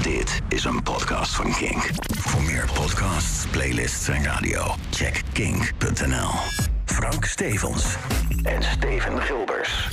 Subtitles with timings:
[0.00, 1.90] Dit is een podcast van Kink.
[2.18, 6.30] Voor meer podcasts, playlists en radio, check kink.nl.
[6.84, 7.96] Frank Stevens
[8.42, 9.88] en Steven Gilbers.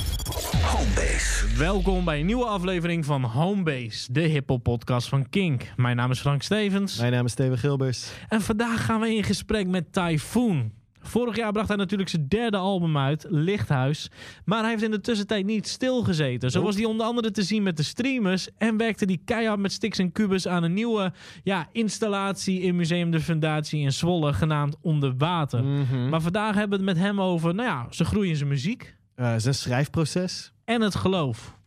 [0.62, 1.56] Homebase.
[1.58, 5.62] Welkom bij een nieuwe aflevering van Homebase, de hiphop podcast van Kink.
[5.76, 8.10] Mijn naam is Frank Stevens Mijn naam is Steven Gilbers.
[8.28, 10.72] en vandaag gaan we in gesprek met Typhoon.
[11.02, 14.10] Vorig jaar bracht hij natuurlijk zijn derde album uit, Lichthuis.
[14.44, 16.50] Maar hij heeft in de tussentijd niet stilgezeten.
[16.50, 18.48] Zo was hij onder andere te zien met de streamers.
[18.58, 21.12] En werkte hij keihard met Stix en Cubus aan een nieuwe
[21.42, 25.64] ja, installatie in Museum de Fundatie in Zwolle, genaamd Onder Water.
[26.10, 28.96] Maar vandaag hebben we het met hem over, nou ja, zijn groei in zijn muziek
[29.14, 30.52] Eh, zijn schrijfproces.
[30.64, 31.58] en het geloof.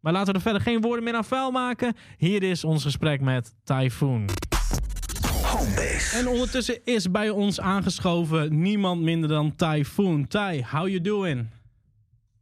[0.00, 1.94] Maar laten we er verder geen woorden meer aan vuil maken.
[2.16, 4.24] Hier is ons gesprek met Typhoon.
[5.52, 6.16] Homebase.
[6.18, 10.26] En ondertussen is bij ons aangeschoven niemand minder dan Typhoon.
[10.26, 11.46] Ty, how you doing?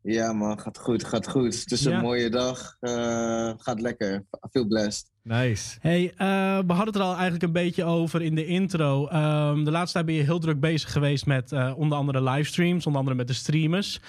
[0.03, 1.55] Ja man, gaat goed, gaat goed.
[1.61, 2.01] Het is een Ja.
[2.01, 2.77] mooie dag.
[2.81, 4.15] eh, gaat lekker.
[4.15, 5.11] I feel blessed.
[5.23, 5.77] Nice.
[5.81, 6.19] Hey, eh,
[6.67, 9.07] we hadden het er al eigenlijk een beetje over in de intro.
[9.07, 12.85] Ehm, de laatste tijd ben je heel druk bezig geweest met eh, onder andere livestreams,
[12.87, 14.01] onder andere met de streamers.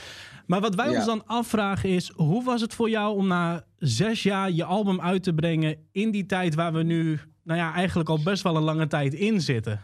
[0.47, 0.95] Maar wat wij Ja.
[0.95, 5.01] ons dan afvragen is, hoe was het voor jou om na zes jaar je album
[5.01, 7.19] uit te brengen in die tijd waar we nu,
[7.51, 9.81] nou ja, eigenlijk al best wel een lange tijd in zitten?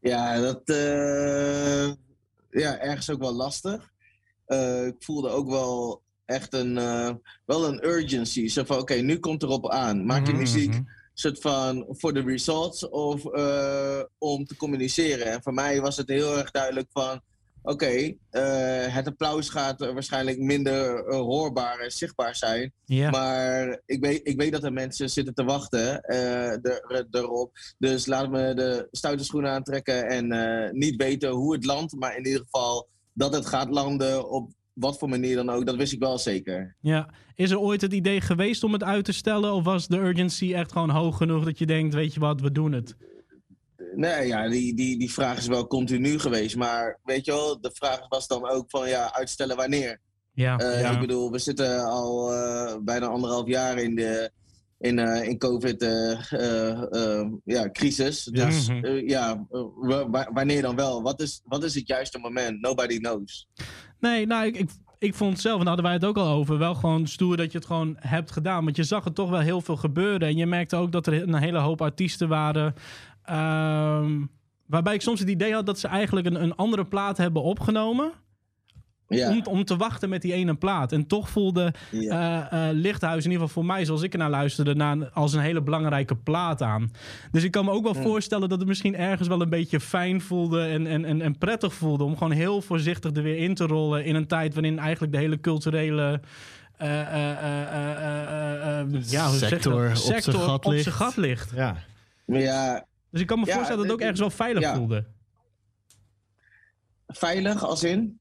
[0.00, 1.86] Ja, dat eh,
[2.50, 3.90] ja, ergens ook wel lastig.
[4.46, 7.10] Eh, ik voelde ook wel echt een, eh,
[7.44, 8.48] wel een urgency.
[8.48, 10.06] Zo van, oké, nu komt erop aan.
[10.06, 10.82] Maak je Mhm, muziek mhm.
[11.14, 13.24] soort van voor de results of
[14.18, 15.26] om te communiceren.
[15.26, 17.20] En voor mij was het heel erg duidelijk van...
[17.62, 22.72] Oké, eh, het applaus gaat eh, waarschijnlijk minder eh, hoorbaar en zichtbaar zijn.
[23.10, 27.52] Maar ik weet, ik weet dat er mensen zitten te wachten er, erop.
[27.78, 30.28] Dus laat me de stoute schoenen aantrekken en
[30.78, 31.94] niet weten hoe het landt.
[31.94, 35.66] Maar in ieder geval dat het gaat landen op wat voor manier dan ook.
[35.66, 36.76] Dat wist ik wel zeker.
[36.80, 39.52] Ja, is er ooit het idee geweest om het uit te stellen?
[39.52, 42.52] Of was de urgency echt gewoon hoog genoeg dat je denkt, weet je wat, we
[42.52, 42.96] doen het?
[44.00, 46.56] Nee, ja, die, die, die vraag is wel continu geweest.
[46.56, 50.00] Maar weet je wel, de vraag was dan ook van ja, uitstellen wanneer?
[50.32, 50.90] Ja, Eh, ja.
[50.90, 54.30] Ik bedoel, we zitten al eh, bijna anderhalf jaar in de
[54.78, 58.28] in, eh, in COVID eh, ja, crisis.
[58.32, 58.46] Ja.
[58.46, 58.86] Dus Mhm.
[59.08, 59.46] ja,
[60.10, 61.02] wa- wanneer dan wel?
[61.02, 62.60] Wat is, wat is het juiste moment?
[62.60, 63.48] Nobody knows.
[63.98, 66.34] Nee, nou, ik, ik, ik vond het zelf, en daar hadden wij het ook al
[66.34, 68.64] over, wel gewoon stoer dat je het gewoon hebt gedaan.
[68.64, 70.28] Want je zag er toch wel heel veel gebeuren.
[70.28, 72.74] En je merkte ook dat er een hele hoop artiesten waren.
[73.30, 74.12] Ehm,
[74.66, 78.12] waarbij ik soms het idee had dat ze eigenlijk een, een andere plaat hebben opgenomen.
[79.08, 80.92] Ja, Om, om te wachten met die ene plaat.
[80.92, 82.48] En toch voelde ja.
[82.50, 85.32] eh, eh, Lichthuis, in ieder geval voor mij, zoals ik ernaar luisterde, na een- als
[85.32, 86.90] een hele belangrijke plaat aan.
[87.30, 90.20] Dus ik kan me ook wel voorstellen dat het misschien ergens wel een beetje fijn
[90.20, 92.04] voelde en, en, en, en prettig voelde.
[92.04, 94.04] Om gewoon heel voorzichtig er weer in te rollen.
[94.04, 96.20] In een tijd waarin eigenlijk de hele culturele.
[96.76, 99.28] eh, eh, eh, eh, eh, eh, ja?
[99.28, 100.82] Sector op zijn gat op ligt.
[100.82, 101.52] zijn gat ligt.
[101.54, 101.76] Ja.
[102.24, 104.62] Maar ja, Dus ik kan me Ja, voorstellen dat het ook het- ergens wel veilig
[104.62, 104.74] ja.
[104.74, 105.06] voelde.
[107.06, 108.18] veilig als in?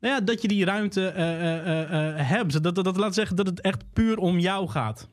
[0.00, 2.62] Nou ja, dat je die ruimte eh, eh, eh, eh, hebt.
[2.62, 5.08] Dat, dat, dat laat zeggen dat het echt puur om jou gaat.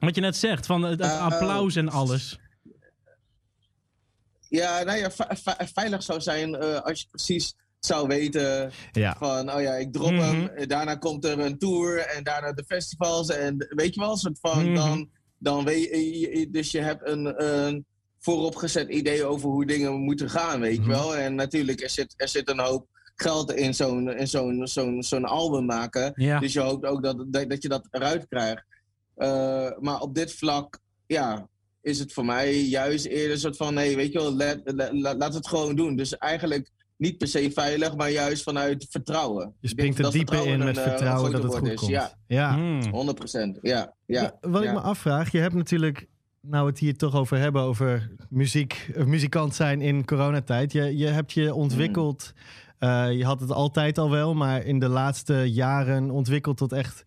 [0.00, 2.38] Wat je net zegt, van het, het applaus en alles.
[4.48, 9.14] Ja, nou ja, ve- ve- veilig zou zijn eh, als je precies zou weten Ja.
[9.18, 10.20] van, oh ja, ik drop Mhm.
[10.22, 10.68] hem.
[10.68, 13.28] Daarna komt er een tour en daarna de festivals.
[13.28, 14.74] En weet je wel, soort van, Mhm.
[14.74, 17.86] dan, dan weet je, je- dus je hebt een, een
[18.20, 20.90] vooropgezet idee over hoe dingen moeten gaan, weet Mhm.
[20.90, 21.16] je wel.
[21.16, 25.24] En natuurlijk, er zit, er zit een hoop geld in zo'n in zo'n zo'n zo'n
[25.24, 26.12] album maken.
[26.14, 26.38] Ja.
[26.38, 28.64] Dus je hoopt ook dat, dat, dat je dat eruit krijgt.
[29.14, 31.48] Eh, maar op dit vlak, ja,
[31.82, 34.92] is het voor mij juist eerder een soort van, nee, weet je wel, let, let-
[34.92, 35.96] la- laat het gewoon doen.
[35.96, 39.54] Dus eigenlijk niet per se veilig, maar juist vanuit vertrouwen.
[39.60, 41.90] Je springt er dieper in met een, eh, vertrouwen dat het goed woord komt.
[41.90, 41.96] is.
[41.96, 42.54] Ja, ja.
[42.54, 42.82] Hmm.
[42.90, 43.58] 100 procent.
[43.62, 44.36] Ja, ja.
[44.40, 44.68] Wat ja.
[44.68, 46.06] ik me afvraag, je hebt natuurlijk,
[46.40, 50.72] nou het hier toch over hebben, over muziek, of muzikant zijn in coronatijd.
[50.72, 52.32] Je, je hebt je ontwikkeld,
[52.78, 57.04] eh, je had het altijd al wel, maar in de laatste jaren ontwikkeld tot echt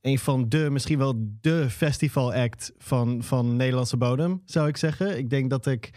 [0.00, 5.18] een van de, misschien wel de festival act van, van Nederlandse bodem, zou ik zeggen.
[5.18, 5.90] Ik denk dat ik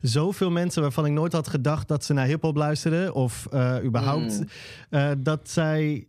[0.00, 4.38] zoveel mensen waarvan ik nooit had gedacht dat ze naar hip-hop luisterden, of eh, überhaupt,
[4.40, 4.46] Mm.
[4.90, 6.06] eh, dat zij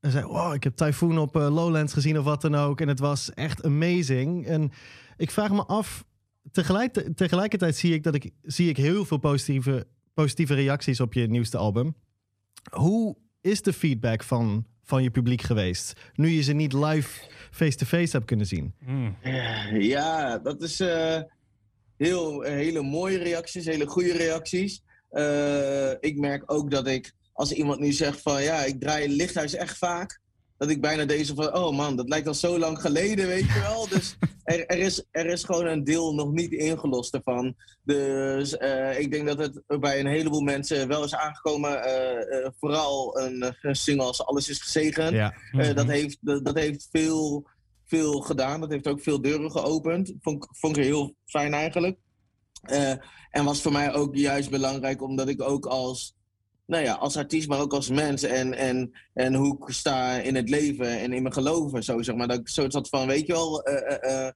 [0.00, 2.80] zei, wow, ik heb Typhoon op eh, Lowlands gezien of wat dan ook.
[2.80, 4.46] En het was echt amazing.
[4.46, 4.70] En
[5.18, 6.04] ik vraag me af,
[6.52, 11.28] tegelijk, tegelijkertijd zie ik, dat ik, zie ik heel veel positieve, positieve reacties op je
[11.28, 11.94] nieuwste album.
[12.70, 15.92] Hoe is de feedback van, van je publiek geweest?
[16.14, 17.20] Nu je ze niet live
[17.50, 18.74] face-to-face hebt kunnen zien.
[18.84, 19.16] Hmm.
[19.80, 21.20] Ja, dat is eh,
[21.96, 24.82] heel, hele mooie reacties, hele goede reacties.
[25.10, 29.54] Eh, ik merk ook dat ik, als iemand nu zegt van ja, ik draai Lichthuis
[29.54, 30.20] echt vaak.
[30.58, 33.60] Dat ik bijna deze van, oh man, dat lijkt al zo lang geleden, weet je
[33.60, 33.88] wel.
[33.98, 37.54] Dus er, er, is, er is gewoon een deel nog niet ingelost ervan.
[37.82, 41.70] Dus uh, ik denk dat het bij een heleboel mensen wel is aangekomen.
[41.70, 45.10] Uh, uh, vooral een, een, single als Alles is gezegend.
[45.10, 45.34] Ja.
[45.52, 45.74] Mm -hmm.
[45.74, 47.48] dat, heeft, dat, dat, heeft veel,
[47.84, 48.60] veel gedaan.
[48.60, 50.14] Dat heeft ook veel deuren geopend.
[50.20, 51.98] Vond, vond ik heel fijn eigenlijk.
[53.30, 56.17] en was voor mij ook juist belangrijk omdat ik ook als
[56.68, 58.22] nou ja, als artiest, maar ook als mens.
[58.22, 61.82] En, en, en hoe ik sta in het leven en in mijn geloven.
[61.82, 62.28] Zo, zeg maar.
[62.28, 64.30] Dat ik soort van, weet je wel, uh, uh,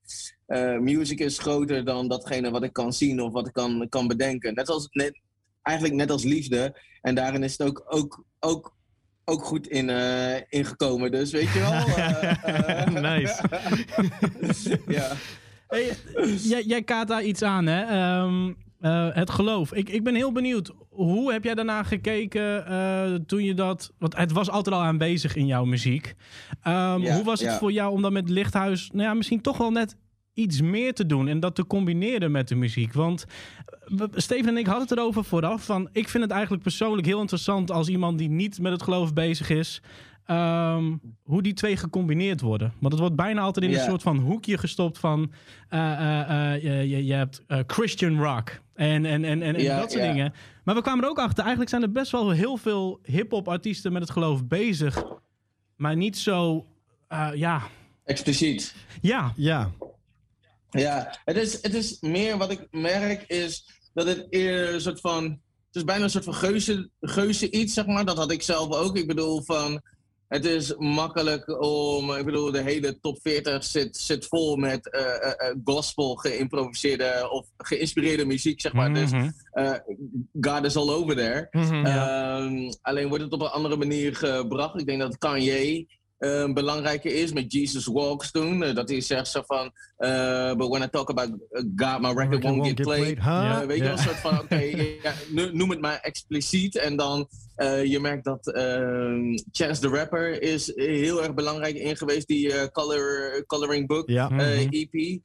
[0.46, 4.06] uh, music is groter dan datgene wat ik kan zien of wat ik kan, kan
[4.06, 4.55] bedenken.
[4.55, 5.20] Net als, net,
[5.62, 6.81] eigenlijk net als liefde.
[7.00, 8.76] En daarin is het ook, ook, ook,
[9.25, 9.88] ook goed in,
[10.49, 11.11] ingekomen.
[11.11, 13.00] Dus weet je wel.
[13.11, 13.43] nice.
[14.99, 15.12] ja.
[15.69, 15.96] Hey,
[16.43, 18.20] jij, jij kaart daar iets aan, hè?
[18.20, 18.56] Um,
[18.90, 19.73] het geloof.
[19.73, 23.93] Ik, ik ben heel benieuwd hoe heb jij daarna gekeken uh, toen je dat...
[23.99, 26.06] Want het was altijd al aanwezig in jouw muziek.
[26.67, 27.58] Um, ja, hoe was het ja.
[27.58, 28.90] voor jou om dat met Lichthuis...
[28.93, 29.96] Nou ja, misschien toch wel net
[30.34, 32.93] iets meer te doen en dat te combineren met de muziek.
[32.93, 33.25] Want
[34.14, 35.64] Steven en ik hadden het erover vooraf.
[35.64, 39.12] Van, ik vind het eigenlijk persoonlijk heel interessant als iemand die niet met het geloof
[39.12, 39.82] bezig is.
[40.26, 42.73] Um, hoe die twee gecombineerd worden.
[42.81, 43.82] Want het wordt bijna altijd in yeah.
[43.82, 45.32] een soort van hoekje gestopt van...
[45.70, 50.34] Uh, uh, uh, je, je, hebt Christian rock en, en, en, en, dat soort dingen.
[50.64, 53.93] Maar we kwamen er ook achter, eigenlijk zijn er best wel heel veel hip-hop artiesten
[53.93, 55.05] met het geloof bezig.
[55.76, 56.67] Maar niet zo,
[57.34, 57.62] ja...
[58.05, 58.75] Expliciet.
[59.00, 59.32] Ja.
[59.37, 59.70] Ja.
[60.70, 65.00] Ja, het is, het is meer wat ik merk is dat het eerder een soort
[65.00, 65.25] van...
[65.67, 68.05] Het is bijna een soort van geuze, geuze iets, zeg maar.
[68.05, 68.96] Dat had ik zelf ook.
[68.96, 69.82] Ik bedoel van
[70.32, 75.00] het is makkelijk om, ik bedoel, de hele top 40 zit, zit vol met uh,
[75.00, 78.90] uh, gospel geïmproviseerde of geïnspireerde muziek, zeg maar.
[78.90, 79.32] Mm -hmm.
[79.55, 79.73] Dus uh,
[80.40, 81.49] God is all over there.
[81.50, 82.38] Mm -hmm, ja.
[82.38, 84.81] um, alleen wordt het op een andere manier gebracht.
[84.81, 85.87] Ik denk dat Kanye
[86.23, 88.62] uh, belangrijke is met Jesus Walks toen.
[88.62, 91.31] Uh, dat hij zegt zo van, uh, but when I talk about
[91.76, 93.14] God, my record won't, won't get, get played.
[93.14, 93.67] played huh?
[93.67, 93.76] weet yeah.
[93.76, 95.12] je wel, een soort van, oké, okay, ja,
[95.52, 96.76] noem het maar expliciet.
[96.76, 97.29] En dan,
[97.84, 103.44] je merkt dat ehm, Chance the Rapper is heel erg belangrijk in geweest, die color,
[103.46, 104.28] Coloring Book ja.
[104.28, 104.68] mm -hmm.
[104.70, 105.20] EP.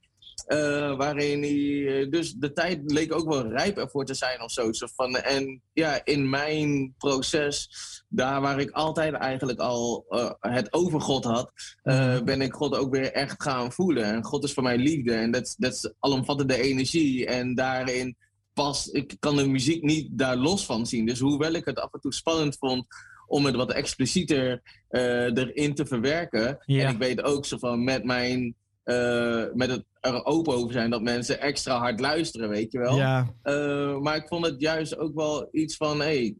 [0.46, 2.08] Uh, waarin hij.
[2.08, 4.70] dus de tijd leek ook wel rijp ervoor te zijn of zo.
[4.94, 7.70] van, en ja, in mijn proces,
[8.08, 11.52] daar waar ik altijd eigenlijk al uh, het over God had,
[11.84, 14.04] uh, ben ik God ook weer echt gaan voelen.
[14.04, 17.26] En God is voor mij liefde en dat is alomvattende energie.
[17.26, 18.16] En daarin
[18.62, 21.06] past, ik kan de muziek niet daar los van zien.
[21.06, 22.86] Dus hoewel ik het af en toe spannend vond
[23.26, 26.58] om het wat explicieter erin te verwerken.
[26.66, 26.84] Ja.
[26.84, 30.90] En ik weet ook zo van met mijn uh, met het er open over zijn
[30.90, 32.96] dat mensen extra hard luisteren, weet je wel.
[32.96, 33.34] Ja.
[33.44, 36.34] Uh, maar ik vond het juist ook wel iets van, hey,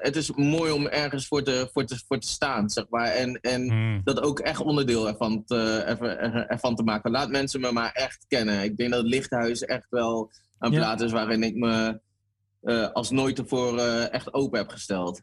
[0.00, 3.06] het is mooi om ergens voor te, voor te, voor te staan, zeg maar.
[3.06, 4.00] En, en hmm.
[4.04, 5.58] dat ook echt onderdeel ervan te,
[6.48, 7.10] ervan te maken.
[7.10, 8.62] Laat mensen me maar echt kennen.
[8.62, 10.30] Ik denk dat het Lichthuis echt wel
[10.64, 10.78] een ja.
[10.78, 12.00] plaats is waarin ik me
[12.92, 15.22] als nooit tevoren echt open heb gesteld.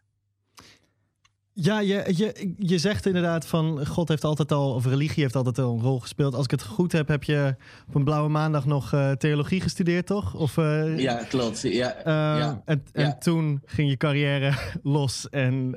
[1.54, 5.60] Ja, je, je, je zegt inderdaad van God heeft altijd al, of religie heeft altijd
[5.60, 6.34] al een rol gespeeld.
[6.34, 7.56] Als ik het goed heb, heb je
[7.88, 10.36] op een blauwe maandag nog uh, theologie gestudeerd, toch?
[10.36, 11.62] Of, uh, ja, klopt.
[11.62, 12.04] Ja, uh,
[12.40, 12.62] ja.
[12.66, 13.18] En, en ja.
[13.18, 14.54] toen ging je carrière
[14.84, 15.76] los en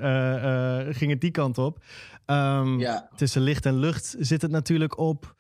[0.94, 1.84] ging het die kant op.
[2.26, 3.08] Um, ja.
[3.16, 5.34] Tussen licht en lucht zit het natuurlijk op.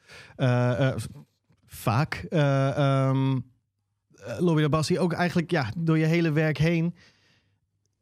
[1.66, 2.26] vaak.
[2.30, 3.52] Um,
[4.38, 6.94] Lobby de Bassi, ook eigenlijk ja, door je hele werk heen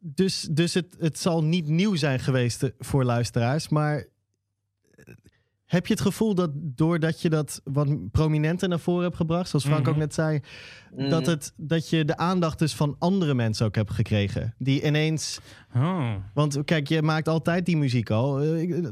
[0.03, 3.69] dus, dus het, het zal niet nieuw zijn geweest voor luisteraars.
[3.69, 4.05] Maar eh,
[5.65, 9.65] heb je het gevoel dat doordat je dat wat prominenter naar voren hebt gebracht, zoals
[9.65, 9.93] Frank mm -hmm.
[9.93, 10.39] ook net zei,
[11.09, 14.53] dat, het, dat je de aandacht dus van andere mensen ook hebt gekregen?
[14.57, 15.39] Die ineens.
[15.75, 16.13] Oh.
[16.33, 18.39] Want kijk, je maakt altijd die muziek al.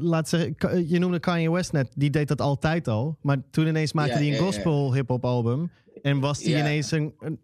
[0.00, 3.18] Laat zeggen, je noemde Kanye West net, die deed dat altijd al.
[3.20, 4.92] Maar toen ineens maakte hij ja, een gospel ja.
[4.92, 5.70] hip-hop album.
[6.02, 7.38] En was die ineens een, een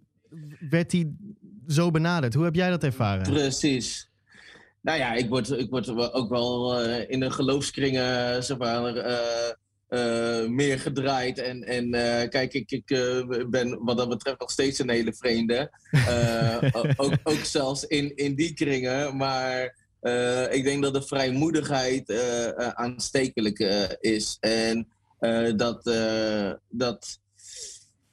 [0.71, 1.13] werd hij
[1.67, 2.35] zo benaderd.
[2.35, 3.23] Hoe heb jij dat ervaren?
[3.23, 4.11] Precies.
[4.81, 9.19] Nou ja, ik word, ik word ook wel uh, in de geloofskringen zeg maar, uh,
[9.89, 11.39] uh, meer gedraaid.
[11.39, 11.91] En, en
[12.29, 12.87] kijk, ik, ik
[13.51, 15.71] ben wat dat betreft nog steeds een hele vreemde.
[16.97, 19.17] ook, ook zelfs in, in die kringen.
[19.17, 19.77] Maar
[20.51, 22.13] ik denk dat de vrijmoedigheid
[22.75, 23.59] aanstekelijk
[24.01, 24.37] is.
[24.41, 24.89] En
[25.57, 25.85] dat,
[26.69, 27.21] dat,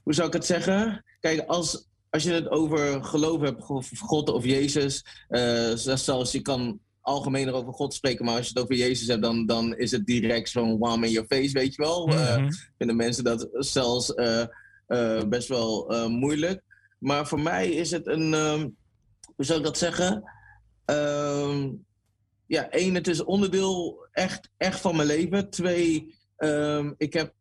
[0.05, 1.03] hoe zou ik het zeggen?
[1.19, 6.41] Kijk, als, als je het over geloof hebt, of God of Jezus, uh, zoals je
[6.41, 9.91] kan algemener over God spreken, maar als je het over Jezus hebt, dan, dan is
[9.91, 12.07] het direct zo'n wham in your face, weet je wel.
[12.07, 12.45] Mm -hmm.
[12.45, 16.63] uh, vinden mensen dat zelfs uh, best wel moeilijk.
[16.97, 18.75] Maar voor mij is het een, um,
[19.35, 20.23] hoe zou ik dat zeggen?
[20.85, 21.85] Um,
[22.47, 25.49] ja, één, het is onderdeel echt, echt van mijn leven.
[25.49, 27.33] Twee, ehm, ik heb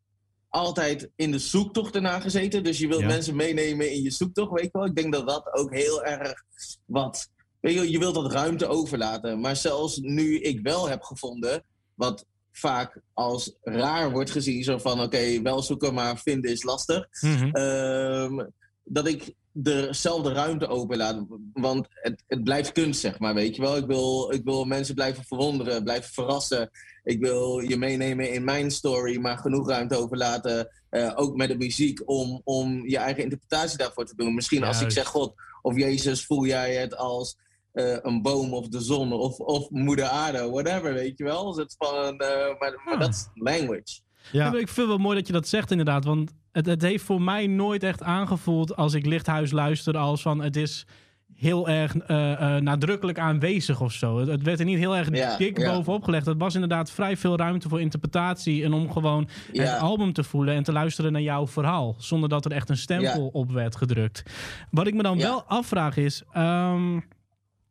[0.54, 2.64] altijd in de zoektocht ernaar gezeten.
[2.64, 3.06] Dus je wilt Ja.
[3.06, 4.84] mensen meenemen in je zoektocht, weet je wel.
[4.84, 6.42] Ik denk dat dat ook heel erg
[6.84, 7.28] wat...
[7.60, 9.40] Weet je, je wilt dat ruimte overlaten.
[9.40, 15.00] Maar zelfs nu ik wel heb gevonden, wat vaak als raar wordt gezien, zo van
[15.00, 17.06] oké, wel zoeken, maar vinden is lastig.
[17.20, 17.48] Mhm.
[17.50, 18.46] Ehm,
[18.84, 21.24] dat ik dezelfde ruimte openlaat.
[21.52, 23.76] Want het, het blijft kunst, zeg maar, weet je wel.
[23.76, 26.70] Ik wil, ik wil mensen blijven verwonderen, blijven verrassen.
[27.04, 30.68] Ik wil je meenemen in mijn story, maar genoeg ruimte overlaten.
[30.90, 34.34] eh, ook met de muziek, om, om je eigen interpretatie daarvoor te doen.
[34.34, 37.36] Misschien als ik zeg God of Jezus, voel jij het als
[37.72, 41.46] eh, een boom of de zon of, of moeder aarde, whatever, weet je wel.
[41.52, 43.00] Dus het van, eh, maar, maar Ah.
[43.00, 44.00] dat is language.
[44.32, 44.46] Ja.
[44.46, 46.04] Ik vind het wel mooi dat je dat zegt inderdaad.
[46.04, 50.42] Want het, het heeft voor mij nooit echt aangevoeld als ik Lichthuis luister als van
[50.42, 50.86] het is
[51.34, 54.18] heel erg eh, eh, nadrukkelijk aanwezig of zo.
[54.18, 55.74] Het, het werd er niet heel erg Ja, dik ja.
[55.74, 56.26] bovenop gelegd.
[56.26, 59.62] Het was inderdaad vrij veel ruimte voor interpretatie en om gewoon Ja.
[59.62, 61.94] het album te voelen en te luisteren naar jouw verhaal.
[61.98, 64.22] Zonder dat er echt een stempel op werd gedrukt.
[64.70, 66.22] Wat ik me dan wel afvraag is...
[66.32, 66.98] ehm,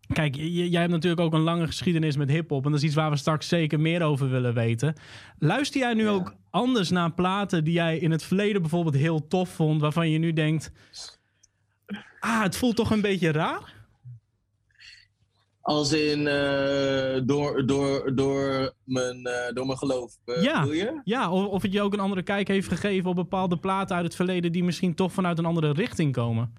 [0.07, 2.65] Kijk, jij hebt natuurlijk ook een lange geschiedenis met hip-hop.
[2.65, 4.93] En dat is iets waar we straks zeker meer over willen weten.
[5.39, 6.10] Luister jij nu Ja.
[6.10, 10.17] ook anders naar platen die jij in het verleden bijvoorbeeld heel tof vond, waarvan je
[10.17, 10.72] nu denkt:
[12.19, 13.74] Ah, het voelt toch een beetje raar?
[15.62, 20.63] Als in eh, door, door, door, mijn, eh, door mijn geloof, eh, Ja.
[20.63, 21.01] je?
[21.03, 24.05] Ja, of, of het je ook een andere kijk heeft gegeven op bepaalde platen uit
[24.05, 26.53] het verleden die misschien toch vanuit een andere richting komen.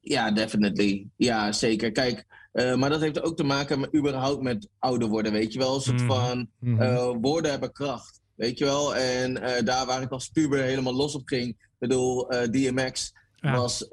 [0.00, 1.06] Ja, definitely.
[1.16, 1.92] Ja, zeker.
[1.92, 5.58] Kijk, eh, maar dat heeft ook te maken met, überhaupt met ouder worden, weet je
[5.58, 5.74] wel.
[5.74, 6.06] Een soort Mhm.
[6.06, 6.80] van, Mhm.
[6.82, 8.96] eh, woorden hebben kracht, weet je wel.
[8.96, 13.56] En eh, daar waar ik als puber helemaal los op ging, ik bedoel, DMX Ja.
[13.56, 13.86] was,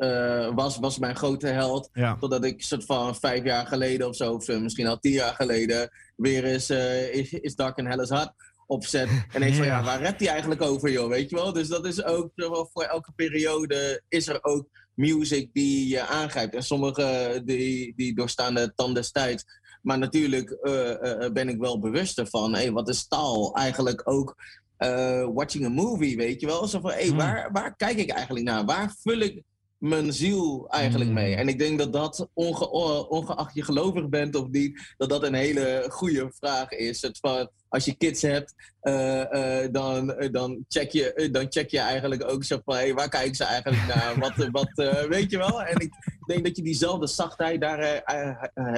[0.56, 1.90] was, was mijn grote held.
[1.94, 2.16] ja.
[2.20, 5.90] Totdat ik soort van vijf jaar geleden of zo, of misschien al tien jaar geleden,
[6.16, 6.70] weer eens
[7.12, 8.34] is, is Dark and Hell is Hot
[8.66, 9.08] opzet.
[9.34, 9.84] En ik van Ja.
[9.84, 11.54] waar redt hij eigenlijk over, joh, weet je wel?
[11.54, 12.30] Dus dat is ook
[12.74, 16.56] voor elke periode is er ook music die je aangrijpt.
[16.56, 19.44] En sommige die, die doorstaan de tand des tijds.
[19.82, 22.54] Maar natuurlijk eh, eh, ben ik wel bewust ervan.
[22.54, 23.56] Hey, wat is taal?
[23.56, 24.36] Eigenlijk ook
[24.78, 26.68] eh, watching a movie, weet je wel?
[26.68, 27.18] Zo van, hey, Hmm.
[27.18, 28.66] waar, waar kijk ik eigenlijk naar?
[28.66, 29.42] Waar vul ik
[29.78, 31.20] mijn ziel eigenlijk Hmm.
[31.20, 31.36] mee?
[31.36, 32.70] En ik denk dat dat, onge-
[33.10, 37.02] ongeacht je gelovig bent of niet, dat dat een hele goede vraag is.
[37.02, 41.70] Het van, als je kids hebt, eh, eh, dan, eh, dan, check je, dan check
[41.70, 44.20] je eigenlijk ook zo van, hey, waar kijken ze eigenlijk naar?
[44.20, 45.64] Wat, wat weet je wel?
[45.64, 45.92] En ik
[46.26, 48.04] denk dat je diezelfde zachtheid, daar,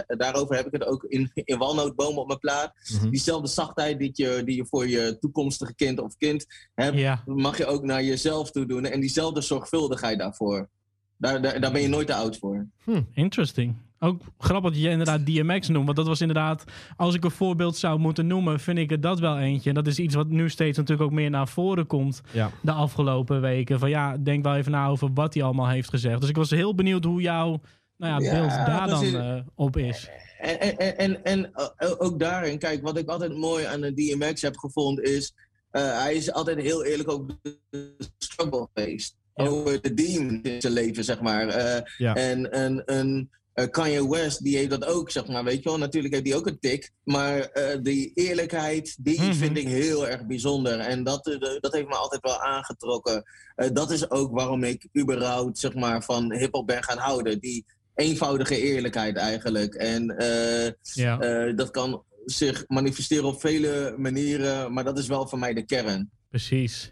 [0.07, 2.73] daarover heb ik het ook in, in Walnootbomen op mijn plaat.
[2.93, 3.09] Mhm.
[3.09, 7.65] Diezelfde zachtheid die je, die je voor je toekomstige kind of kind hebt, mag je
[7.65, 8.85] ook naar jezelf toe doen.
[8.85, 10.69] En diezelfde zorgvuldigheid daarvoor.
[11.17, 12.67] Daar, daar, daar ben je nooit te oud voor.
[13.13, 13.75] interesting.
[13.99, 15.85] Ook grappig dat je inderdaad DMX noemt.
[15.85, 16.63] Want dat was inderdaad,
[16.97, 19.69] als ik een voorbeeld zou moeten noemen, vind ik er dat wel eentje.
[19.69, 22.51] En dat is iets wat nu steeds natuurlijk ook meer naar voren komt Ja.
[22.61, 23.79] de afgelopen weken.
[23.79, 26.19] Van ja, denk wel even na over wat hij allemaal heeft gezegd.
[26.21, 27.61] Dus ik was heel benieuwd hoe jouw
[27.97, 30.09] nou ja, Ja, beeld daar dan eh, op is.
[30.39, 33.93] En, en, en, en, en, eh, ook daarin, kijk, wat ik altijd mooi aan de
[33.93, 35.33] DMX heb gevonden is...
[35.71, 37.27] eh, hij is altijd heel eerlijk over
[37.69, 39.15] de struggle geweest.
[39.35, 39.45] Ja.
[39.45, 41.47] Over de demon in zijn leven, zeg maar.
[41.47, 42.15] Eh, Ja.
[42.15, 43.29] En een, een
[43.67, 45.43] Kanye West, die heeft dat ook, zeg maar.
[45.43, 46.91] Weet je wel, natuurlijk heeft hij ook een tik.
[47.03, 49.33] Maar eh, die eerlijkheid, die Mhm.
[49.33, 50.79] vind ik heel erg bijzonder.
[50.79, 53.23] En dat, eh, dat heeft me altijd wel aangetrokken.
[53.55, 57.39] Eh, dat is ook waarom ik überhaupt, zeg maar, van hip-hop ben gaan houden.
[57.39, 59.73] Die eenvoudige eerlijkheid eigenlijk.
[59.73, 61.19] En eh, Ja.
[61.19, 65.65] eh, dat kan zich manifesteren op vele manieren, maar dat is wel voor mij de
[65.65, 66.09] kern.
[66.29, 66.89] Precies.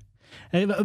[0.50, 0.80] Hey, eh,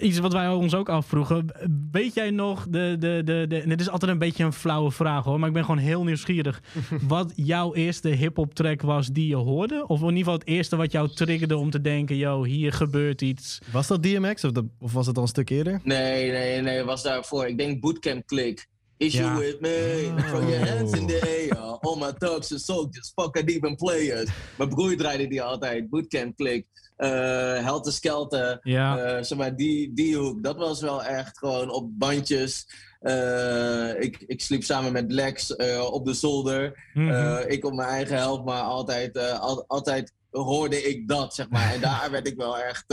[0.00, 1.46] iets wat wij ons ook afvroegen.
[1.92, 4.90] Weet jij nog, de, de, de, de, en dit is altijd een beetje een flauwe
[4.90, 6.62] vraag hoor, maar ik ben gewoon heel nieuwsgierig.
[7.08, 9.86] wat jouw eerste hip-hop track was die je hoorde?
[9.86, 13.22] Of in ieder geval het eerste wat jou triggerde om te denken: yo, hier gebeurt
[13.22, 13.58] iets.
[13.72, 15.80] Was dat DMX of, of was het al een stuk eerder?
[15.84, 17.46] Nee, nee, nee, was daarvoor.
[17.46, 18.66] Ik denk Bootcamp Click.
[18.96, 19.20] Is Ja.
[19.20, 20.04] you with me?
[20.06, 20.16] Oh.
[20.28, 21.58] Throw your hands in the air.
[21.58, 24.28] All my thugs and soldiers, fuck and even players.
[24.58, 25.90] Mijn broer draaide die altijd.
[25.90, 26.66] Bootcamp Click.
[27.00, 28.58] Eh Helter Skelter.
[28.62, 32.66] Ja, Eh, zeg maar, die, die hoek, dat was wel echt gewoon op bandjes.
[33.00, 35.56] Eh, ik, ik sliep samen met Lex
[35.90, 36.90] op de zolder.
[36.94, 37.44] mhm.
[37.48, 41.74] Ik op mijn eigen helft, maar altijd, al- altijd hoorde ik dat, zeg maar.
[41.74, 42.84] En daar werd ik wel echt...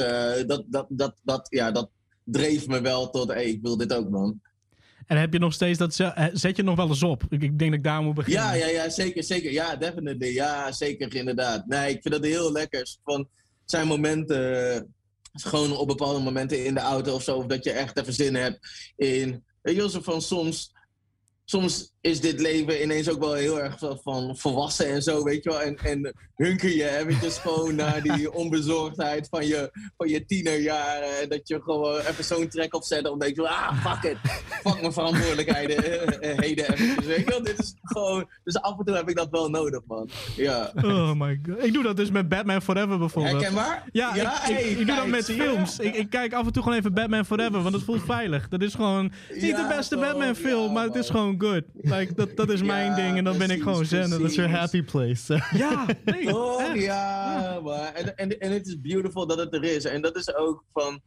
[0.48, 1.90] dat, dat, dat, dat, ja, dat
[2.24, 4.42] dreef me wel tot, hey, ik wil dit ook, man.
[5.08, 5.94] en heb je nog steeds dat.
[5.96, 7.24] ze- Zet je nog wel eens op?
[7.30, 8.44] Ik, denk dat ik daar moet beginnen.
[8.44, 9.52] Ja, ja, ja, zeker, zeker.
[9.52, 10.34] Ja, definitely.
[10.34, 11.66] Ja, zeker, inderdaad.
[11.68, 12.96] Nee, ik vind dat heel lekker.
[13.04, 13.28] Van,
[13.72, 14.82] zijn momenten, eh,
[15.34, 18.36] gewoon op bepaalde momenten in de auto of zo, of dat je echt even zin
[18.36, 18.60] hebt
[18.96, 19.46] in...
[19.62, 20.76] Weet van soms...
[21.46, 25.50] Soms is dit leven ineens ook wel heel erg van volwassen en zo, weet je
[25.50, 25.62] wel.
[25.62, 31.20] En, en hunker je eventjes gewoon naar die onbezorgdheid van je, van je tienerjaren.
[31.22, 34.18] En dat je gewoon even zo'n track opzet om denk je, ah, fuck it.
[34.64, 37.44] Fuck mijn verantwoordelijkheden, uh, uh, heden eventjes, weet je wel.
[37.44, 40.10] Dit is gewoon, dus af en toe heb ik dat wel nodig, man.
[40.36, 40.72] Ja.
[40.76, 41.64] Oh my god.
[41.64, 43.36] Ik doe dat dus met Batman Forever bijvoorbeeld.
[43.36, 43.84] Herkenbaar?
[43.92, 45.80] Ja, ja ik, ik, ik doe dat met films.
[45.80, 48.50] Ik, ik, kijk af en toe gewoon even Batman Forever, want het voelt veilig.
[48.50, 51.64] Dat is gewoon niet ja, de beste Batman film, maar het is gewoon good.
[51.98, 54.10] Like, dat, dat is mijn ding en dan ben ik gewoon zen.
[54.10, 55.34] Dat is your happy place.
[55.54, 56.82] ja, nee, Oh echt.
[56.82, 59.84] ja, maar en, en, en het is beautiful dat het er is.
[59.86, 61.02] En dat is ook van,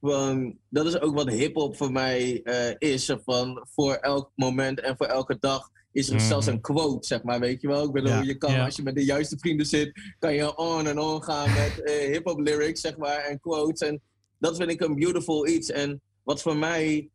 [0.00, 3.14] van dat is ook wat hip-hop voor mij uh, is.
[3.24, 6.20] Van voor elk moment en voor elke dag is er mm.
[6.20, 7.84] zelfs een quote, zeg maar, weet je wel.
[7.84, 8.64] Ik bedoel, ja, je kan, ja.
[8.64, 12.12] als je met de juiste vrienden zit, kan je on en on gaan met uh,
[12.12, 13.88] hip-hop lyrics, zeg maar, en quotes.
[13.88, 14.00] En
[14.38, 15.70] dat vind ik een beautiful iets.
[15.70, 17.08] En wat voor mij,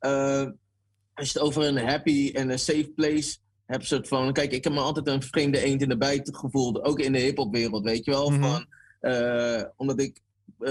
[0.00, 0.46] uh,
[1.16, 4.64] als je het over een happy en een safe place hebt, soort van, kijk, ik
[4.64, 7.84] heb me altijd een vreemde eend in de bijt gevoeld, ook in de hip-hop wereld,
[7.84, 8.30] weet je wel.
[8.30, 8.50] Mm -hmm.
[8.50, 8.66] van,
[9.00, 10.20] uh, omdat ik
[10.60, 10.70] uh,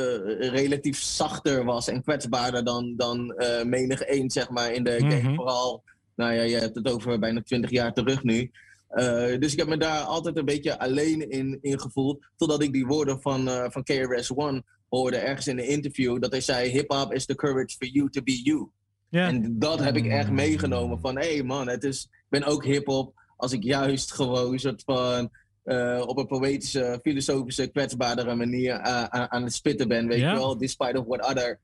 [0.50, 5.16] relatief zachter was en kwetsbaarder dan, dan uh, menig eend, zeg maar, in de game.
[5.16, 5.36] Mm -hmm.
[5.36, 5.84] Vooral,
[6.16, 8.52] nou ja, je hebt het over bijna twintig jaar terug nu.
[8.92, 12.26] Uh, dus ik heb me daar altijd een beetje alleen in, in gevoeld.
[12.38, 16.22] Totdat ik die woorden van, van KRS-One hoorde ergens in een interview.
[16.22, 18.70] Dat hij zei, hip-hop is the courage for you to be you.
[19.16, 19.28] Yeah.
[19.28, 21.00] En dat heb ik echt meegenomen.
[21.00, 23.14] Van, hé hey man, het is, ik ben ook hip-hop.
[23.38, 25.30] Als ik juist gewoon soort van...
[25.66, 30.32] Uh, op een poëtische, filosofische, kwetsbaardere manier aan, aan het spitten ben, weet yeah.
[30.32, 30.58] je wel.
[30.58, 31.60] Despite of what other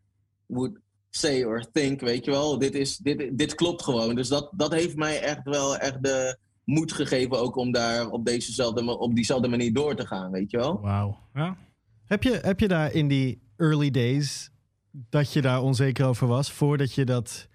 [0.46, 0.80] would
[1.10, 2.60] say or think, weet je wel.
[2.60, 4.16] Dit, is, dit, dit klopt gewoon.
[4.16, 8.26] Dus dat, dat heeft mij echt wel echt de moed gegeven ook om daar op,
[8.26, 10.82] dezezelfde, op diezelfde manier door te gaan, weet je wel.
[10.82, 11.18] Wauw.
[11.34, 11.58] Ja.
[12.06, 14.51] Heb, je, heb je daar in die early days
[14.92, 17.48] dat je daar onzeker over was, voordat je dat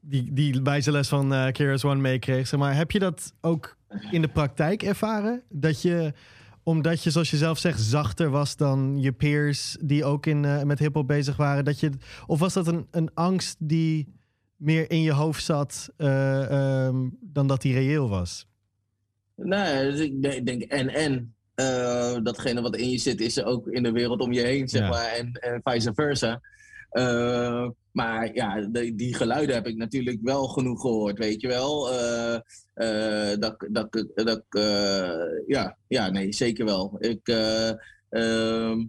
[0.00, 3.76] die, die wijze les van uh, KRS One meekreeg, zeg maar, heb je dat ook
[4.10, 5.42] in de praktijk ervaren?
[5.48, 6.12] Dat je,
[6.62, 10.62] omdat je, zoals je zelf zegt, zachter was dan je peers die ook in, uh,
[10.62, 11.90] met hip-hop bezig waren, dat je,
[12.26, 14.14] of was dat een, een angst die
[14.56, 18.46] meer in je hoofd zat uh, um, dan dat die reëel was?
[19.34, 21.35] Nee, dus ik denk en en.
[21.60, 24.82] Uh, datgene wat in je zit is ook in de wereld om je heen, zeg
[24.82, 24.88] ja.
[24.88, 26.40] maar, en, en vice versa.
[26.92, 31.92] Uh, maar ja, de, die geluiden heb ik natuurlijk wel genoeg gehoord, weet je wel.
[31.92, 34.42] Uh, dat, dat, dat,
[35.46, 36.96] ja, ja, nee, zeker wel.
[36.98, 38.84] Ik, ehm,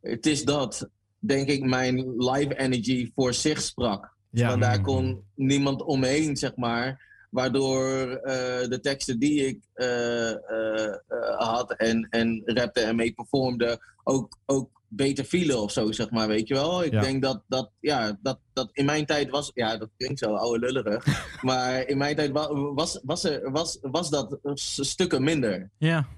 [0.00, 0.88] het is dat,
[1.18, 4.14] denk ik, mijn live energy voor zich sprak.
[4.30, 4.48] Ja.
[4.48, 7.02] Want daar kon niemand omheen, zeg maar.
[7.34, 8.22] Waardoor uh,
[8.68, 10.94] de teksten die ik uh, uh,
[11.36, 16.28] had en, en rapte en mee performde ook, ook beter vielen of zo, zeg maar,
[16.28, 16.84] weet je wel.
[16.84, 17.00] Ik ja.
[17.00, 20.58] denk dat, dat, ja, dat, dat in mijn tijd was, ja, dat klinkt zo oude
[20.58, 21.06] lullerig,
[21.42, 24.38] maar in mijn tijd was, was, was, er, was, was dat
[24.74, 25.70] stukken minder.
[25.78, 26.08] Ja.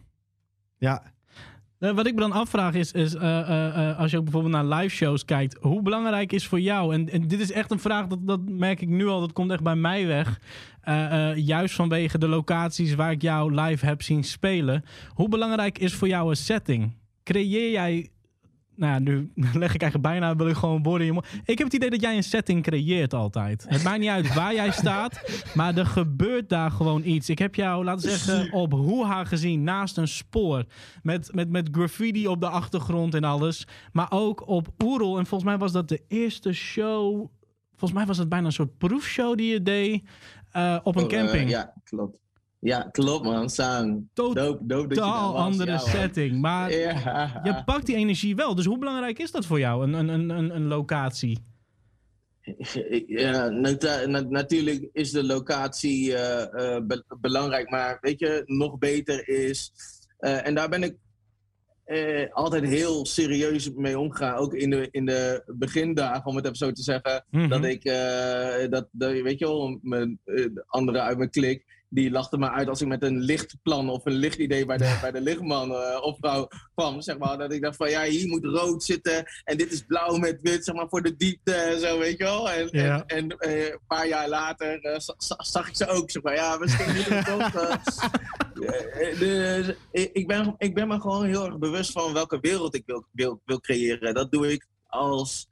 [0.78, 1.14] Ja,
[1.86, 4.80] Uh, wat ik me dan afvraag is, is uh, uh, als je ook bijvoorbeeld naar
[4.80, 8.06] live shows kijkt, hoe belangrijk is voor jou, en, en dit is echt een vraag,
[8.06, 10.40] dat, dat merk ik nu al, dat komt echt bij mij weg,
[11.34, 14.84] juist vanwege de locaties waar ik jou live heb zien spelen.
[15.08, 16.92] Hoe belangrijk is voor jou een setting?
[17.24, 18.08] Creëer jij
[18.76, 19.30] nou ja, nu
[19.62, 21.26] leg ik eigenlijk bijna, wil ik gewoon woorden in je mond.
[21.44, 23.66] Ik heb het idee dat jij een setting creëert altijd.
[23.68, 27.28] Het maakt niet uit waar jij staat, maar er gebeurt daar gewoon iets.
[27.28, 30.64] Ik heb jou, laten we zeggen, op Hoeha gezien, naast een spoor.
[31.02, 33.66] Met, met, met graffiti op de achtergrond en alles.
[33.92, 35.18] Maar ook op Oerol.
[35.18, 37.26] En volgens mij was dat de eerste show...
[37.70, 40.02] Volgens mij was het bijna een soort proefshow die je deed
[40.56, 41.44] uh, op een oh, camping.
[41.44, 42.25] Uh, ja, klopt.
[42.58, 43.50] Ja, klopt man.
[43.50, 44.08] Sang.
[44.12, 46.40] Totaal andere ja, setting.
[46.40, 47.40] Maar ja.
[47.42, 48.54] je pakt die energie wel.
[48.54, 51.44] Dus hoe belangrijk is dat voor jou, een, een, een, een locatie?
[53.06, 57.70] Ja, nat natuurlijk is de locatie uh, uh, be belangrijk.
[57.70, 59.72] Maar weet je, nog beter is...
[60.20, 60.96] Uh, en daar ben ik
[62.32, 64.36] altijd heel serieus mee omgegaan.
[64.36, 67.24] Ook in de, in de begindagen, om het even zo te zeggen.
[67.30, 67.48] Mm -hmm.
[67.48, 67.84] Dat ik,
[68.70, 70.20] dat, dat, weet je wel, mijn,
[70.66, 74.12] anderen uit mijn klik die lachte me uit als ik met een lichtplan of een
[74.12, 77.00] lichtidee bij de, bij de lichtman uh, of vrouw kwam.
[77.00, 80.16] Zeg maar, dat ik dacht van ja, hier moet rood zitten en dit is blauw
[80.16, 82.50] met wit, zeg maar, voor de diepte en zo, weet je wel.
[82.50, 83.04] En, ja.
[83.06, 84.96] en, en uh, een paar jaar later uh,
[85.38, 87.50] zag ik ze ook, zeg maar, ja, misschien moet ik toch...
[89.18, 93.06] dus ik ben, ik ben me gewoon heel erg bewust van welke wereld ik wil,
[93.12, 94.14] wil, wil creëren.
[94.14, 95.48] Dat doe ik als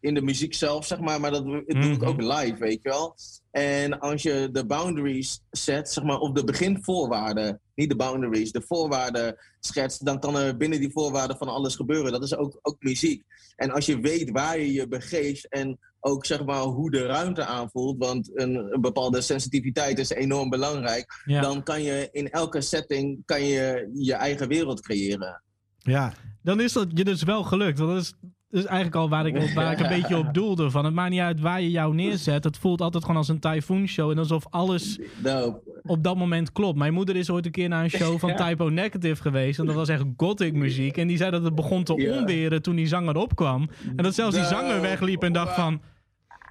[0.00, 2.04] in de muziek zelf, zeg maar, maar dat doe ik mm -hmm.
[2.04, 3.16] ook live, weet je wel.
[3.50, 8.62] En als je de boundaries zet, zeg maar, of de beginvoorwaarden, niet de boundaries, de
[8.66, 12.12] voorwaarden schetst, dan kan er binnen die voorwaarden van alles gebeuren.
[12.12, 13.24] Dat is ook, ook muziek.
[13.56, 17.44] En als je weet waar je je begeeft en ook zeg maar hoe de ruimte
[17.44, 21.40] aanvoelt, want een, een bepaalde sensitiviteit is enorm belangrijk, Ja.
[21.40, 25.42] dan kan je in elke setting kan je, je eigen wereld creëren.
[25.78, 27.78] Ja, Dan is dat je dus wel gelukt.
[27.78, 28.14] Want dat is,
[28.50, 30.70] dat is eigenlijk al waar ik, waar ik een beetje op doelde.
[30.70, 32.44] Van, het maakt niet uit waar je jou neerzet.
[32.44, 34.10] Het voelt altijd gewoon als een typhoon show.
[34.10, 35.80] En alsof alles Dope.
[35.82, 36.78] op dat moment klopt.
[36.78, 38.48] Mijn moeder is ooit een keer naar een show van Ja.
[38.48, 39.58] Typo Negative geweest.
[39.58, 40.96] En dat was echt gothic muziek.
[40.96, 42.18] En die zei dat het begon te Ja.
[42.18, 43.68] onweren toen die zanger opkwam.
[43.96, 45.80] En dat zelfs die Nou, zanger wegliep en dacht van...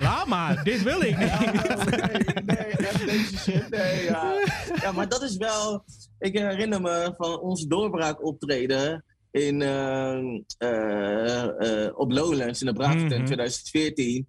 [0.02, 1.90] Laat maar, dit wil ik niet.
[2.00, 3.70] nee, nee, echt deze shit.
[3.70, 4.34] Nee, ja.
[4.82, 5.84] ja, maar dat is wel.
[6.20, 10.18] Ik herinner me van ons doorbraak optreden in, eh,
[10.58, 13.26] eh, eh, op Lowlands in de Braaktent Mhm.
[13.26, 14.28] 2014.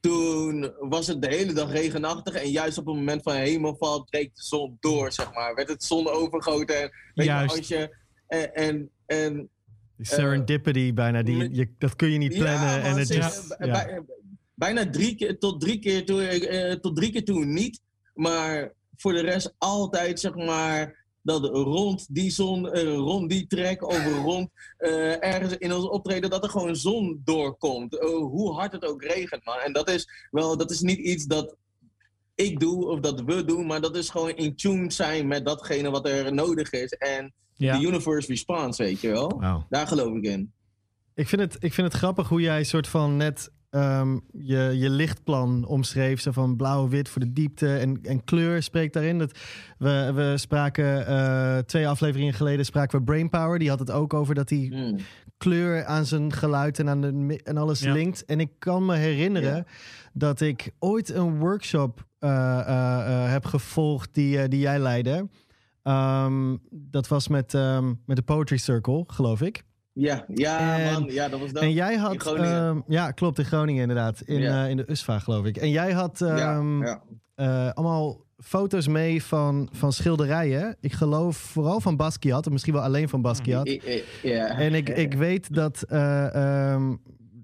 [0.00, 4.36] Toen was het de hele dag regenachtig en juist op het moment van hemelval breekt
[4.36, 5.54] de zon door, zeg maar.
[5.54, 6.82] Werd het zon overgoten.
[6.82, 7.56] En, weet je, Juist.
[7.58, 7.96] als je,
[8.28, 9.48] en, en, en
[9.96, 12.68] die serendipity bijna, die, je, dat kun je niet plannen.
[12.68, 13.72] ja, en het is, bij- ja.
[13.72, 14.02] bij-
[14.54, 17.80] bijna drie keer tot drie keer toe, eh, tot drie keer toe niet.
[18.14, 23.84] Maar voor de rest altijd zeg maar dat rond die zon, eh, rond die trek,
[23.84, 27.98] over rond eh, ergens in ons optreden, dat er gewoon zon doorkomt.
[27.98, 29.58] Eh, hoe hard het ook regent, man.
[29.58, 31.56] En dat is wel, dat is niet iets dat
[32.34, 35.90] ik doe of dat we doen, maar dat is gewoon in tune zijn met datgene
[35.90, 36.92] wat er nodig is.
[36.92, 37.78] En Ja.
[37.78, 39.40] de universe response, weet je wel.
[39.68, 40.52] Daar geloof ik in.
[41.14, 44.90] Ik vind, het, ik vind het grappig hoe jij soort van net ehm, je, je
[44.90, 46.20] lichtplan omschreef.
[46.20, 49.18] Zo van blauw-wit voor de diepte en, en kleur spreekt daarin.
[49.18, 49.38] Dat
[49.78, 53.58] we, we spraken eh, twee afleveringen geleden spraken we Brainpower.
[53.58, 54.96] Die had het ook over dat hij Hmm.
[55.36, 57.92] kleur aan zijn geluid en, aan de, en alles Ja.
[57.92, 58.24] linkt.
[58.24, 59.64] En ik kan me herinneren Ja.
[60.12, 65.28] dat ik ooit een workshop eh, eh, heb gevolgd die, die jij leidde.
[65.82, 69.62] Ehm, dat was met, ehm, met de Poetry Circle, geloof ik.
[69.94, 71.04] Ja, ja, En- man.
[71.12, 71.62] Ja, dat was dat.
[71.62, 72.52] En jij in had, Groningen.
[72.68, 74.20] ehm, ja, klopt, in Groningen inderdaad.
[74.20, 74.64] In, Ja.
[74.64, 75.56] eh, in de USVA, geloof ik.
[75.56, 77.02] En jij had ja, ehm, ja.
[77.34, 80.76] eh, allemaal foto's mee van, van schilderijen.
[80.80, 83.68] Ik geloof vooral van Basquiat, of misschien wel alleen van Basquiat.
[83.68, 84.58] I- I- Ja.
[84.58, 86.34] En ik, ik weet dat eh,
[86.72, 86.94] ehm,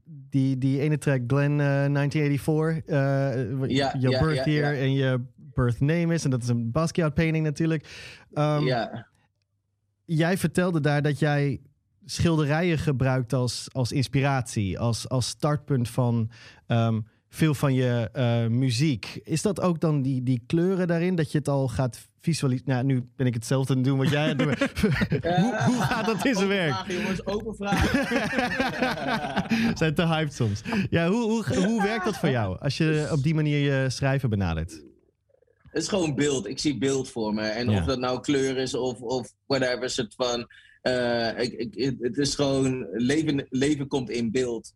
[0.05, 5.21] die, die ene track, Glen eh, 1984, eh, Ja, je ja, birth year en je
[5.55, 6.25] birth name is.
[6.25, 7.89] En dat is een Basquiat painting natuurlijk.
[8.65, 9.07] Ja.
[10.05, 11.61] Jij vertelde daar dat jij
[12.11, 16.31] schilderijen gebruikt als, als inspiratie, als, als startpunt van
[16.67, 19.21] ehm, veel van je eh, muziek.
[19.25, 22.73] Is dat ook dan die, die kleuren daarin, dat je het al gaat visualiseren?
[22.73, 24.61] Nou, nu ben ik hetzelfde aan het doen wat jij aan het doen bent.
[25.41, 26.73] hoe, hoe gaat dat in zijn werk?
[26.73, 28.07] Vragen, jongens, open vragen.
[29.79, 30.63] Zijn te hyped soms.
[30.91, 34.31] Ja, hoe, hoe, hoe werkt dat voor jou als je op die manier je schrijven
[34.31, 34.71] benadert?
[35.71, 36.47] Het is gewoon beeld.
[36.47, 37.43] Ik zie beeld voor me.
[37.43, 37.79] En Ja.
[37.79, 39.91] of dat nou kleur is of, of whatever.
[39.91, 40.47] Soort van,
[40.89, 44.73] eh, ik, ik, het is gewoon, leven, leven komt in beeld.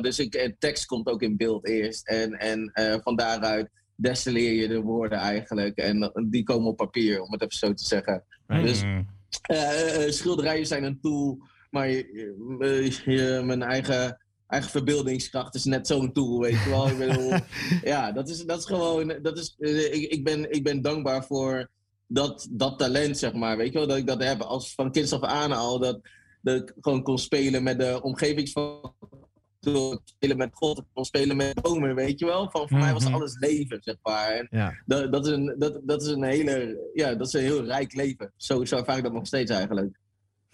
[0.00, 2.08] Dus ik, eh, tekst komt ook in beeld eerst.
[2.08, 5.76] En, en eh, van daaruit destilleer je de woorden eigenlijk.
[5.76, 8.24] En die komen op papier, om het even zo te zeggen.
[8.46, 9.06] Dus Mm.
[9.42, 11.38] Eh, eh, schilderijen zijn een tool,
[11.70, 16.88] maar je, mijn eigen, eigen verbeeldingskracht is net zo'n tool, weet je wel.
[16.88, 17.32] Ik bedoel,
[17.92, 21.70] ja, dat is, dat is gewoon, dat is, ik, ik, ben, ik ben dankbaar voor
[22.06, 24.40] dat, dat talent, zeg maar, weet je wel, dat ik dat heb.
[24.40, 26.00] Als van kinds af aan al, dat,
[26.42, 31.94] dat ik gewoon kon spelen met de omgevingsfactoren, spelen met God, kon spelen met bomen,
[31.94, 32.50] weet je wel.
[32.50, 33.14] Van, voor mij was Mhm.
[33.14, 34.30] alles leven, zeg maar.
[34.30, 34.74] En Ja.
[34.86, 37.94] dat, dat, is een, dat, dat is een hele, ja, dat is een heel rijk
[37.94, 38.32] leven.
[38.36, 39.98] Zo, zo ervaar ik dat nog steeds eigenlijk.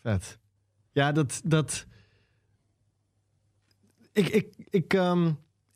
[0.03, 0.39] Vet.
[0.93, 1.41] Ja, dat.
[1.45, 1.87] dat...
[4.13, 5.33] Ik, ik, ik, ehm,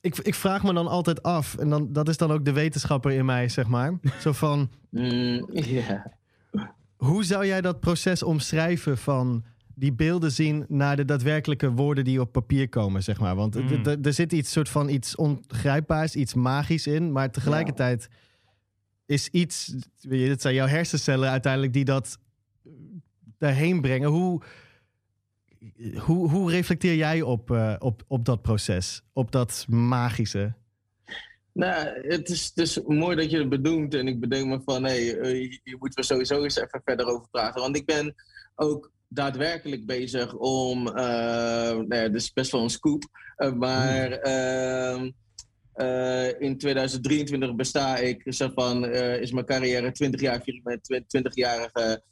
[0.07, 3.13] ik, ik vraag me dan altijd af, en dan, dat is dan ook de wetenschapper
[3.13, 3.93] in mij, zeg maar.
[4.21, 5.49] Zo van, Mm,
[6.97, 12.21] hoe zou jij dat proces omschrijven van die beelden zien naar de daadwerkelijke woorden die
[12.21, 13.35] op papier komen, zeg maar?
[13.35, 13.97] Want Mm.
[14.03, 18.09] er zit iets soort van iets ongrijpbaars, iets magisch in, maar tegelijkertijd
[19.07, 22.19] is iets, weet je, het zijn jouw hersencellen uiteindelijk die dat
[23.39, 24.09] daarheen brengen.
[24.09, 24.43] Hoe,
[25.99, 30.55] hoe, hoe reflecteer jij op, eh, op, op dat proces, op dat magische?
[31.53, 33.95] Nou, het is, het is mooi dat je het bedoelt.
[33.95, 37.07] En ik bedenk me van, hé, hey, eh, hier moeten we sowieso eens even verder
[37.07, 37.61] over praten.
[37.61, 38.15] Want ik ben
[38.55, 43.05] ook daadwerkelijk bezig om, eh nou ja, dit is best wel een scoop,
[43.37, 45.11] eh, maar ehm,
[45.73, 51.05] eh, in 2023 besta ik, zeg van, is mijn carrière 20 jaar, vier ik mijn
[51.07, 52.03] 20-jarige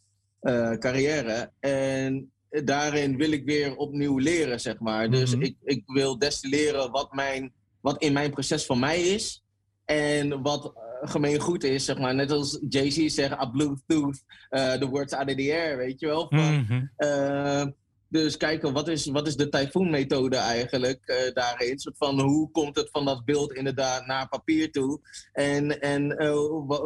[0.44, 1.50] eh, carrière.
[1.60, 2.32] En
[2.64, 5.10] daarin wil ik weer opnieuw leren, zeg maar.
[5.10, 5.42] Dus Mhm.
[5.42, 9.42] ik, ik wil destilleren wat, mijn, wat in mijn proces van mij is.
[9.84, 12.14] En wat eh, gemeen goed is, zeg maar.
[12.14, 16.06] Net als Jay-Z zegt, a Bluetooth, eh the words out of the air, weet je
[16.06, 16.26] wel.
[16.28, 16.84] Van, Mhm.
[16.96, 17.64] eh,
[18.08, 21.78] Dus kijken, wat is, wat is de tyfoon-methode eigenlijk uh, daarin?
[21.78, 25.00] Soort van, hoe komt het van dat beeld inderdaad naar papier toe?
[25.32, 26.34] En, en uh,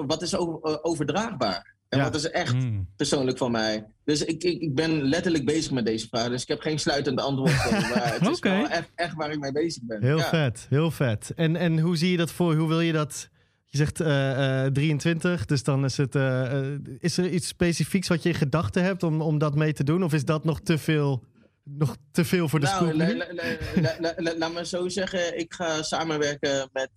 [0.06, 1.74] wat is over, overdraagbaar?
[1.88, 2.04] En ja.
[2.04, 2.88] wat is echt mm.
[2.96, 3.86] persoonlijk van mij?
[4.04, 6.28] Dus ik, ik, ik ben letterlijk bezig met deze vraag.
[6.28, 7.70] Dus ik heb geen sluitende antwoord.
[7.70, 8.56] maar het is okay.
[8.60, 10.02] wel echt, echt waar ik mee bezig ben.
[10.02, 10.28] Heel ja.
[10.28, 11.32] vet, heel vet.
[11.36, 12.54] En, en hoe zie je dat voor?
[12.54, 13.28] Hoe wil je dat...
[13.70, 16.14] Je zegt uh, uh, 23, dus dan is het.
[16.14, 16.62] Uh,
[16.98, 20.02] is er iets specifieks wat je in gedachten hebt om, om dat mee te doen?
[20.02, 21.24] Of is dat nog te veel,
[21.64, 24.38] nog te veel voor de nou?
[24.38, 26.90] Laat me zo zeggen, ik ga samenwerken met,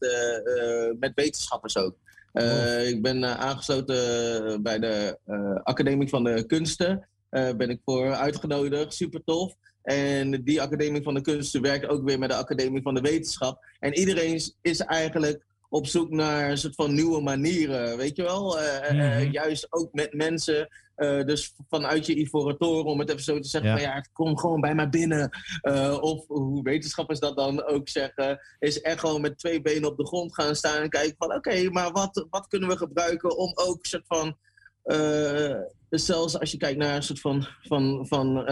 [0.99, 1.95] met wetenschappers ook.
[2.33, 7.07] Uh, ik ben uh, aangesloten bij de uh, Academie van de Kunsten.
[7.29, 9.55] ben ik voor uitgenodigd, super tof.
[9.81, 13.65] En die Academie van de Kunsten werkt ook weer met de Academie van de Wetenschap.
[13.79, 18.57] En iedereen is eigenlijk op zoek naar een soort van nieuwe manieren, weet je wel?
[18.91, 19.31] Mm -hmm.
[19.31, 23.47] juist ook met mensen uh, dus vanuit je ivoren toren, om het even zo te
[23.47, 23.75] zeggen, ja.
[23.75, 25.29] van ja, kom gewoon bij mij binnen.
[25.61, 29.97] Uh, of hoe wetenschappers dat dan ook zeggen, is echt gewoon met twee benen op
[29.97, 33.37] de grond gaan staan en kijken van oké, okay, maar wat, wat kunnen we gebruiken
[33.37, 34.37] om ook een soort van,
[34.85, 35.55] uh,
[35.89, 38.43] zelfs als je kijkt naar een soort van, van, van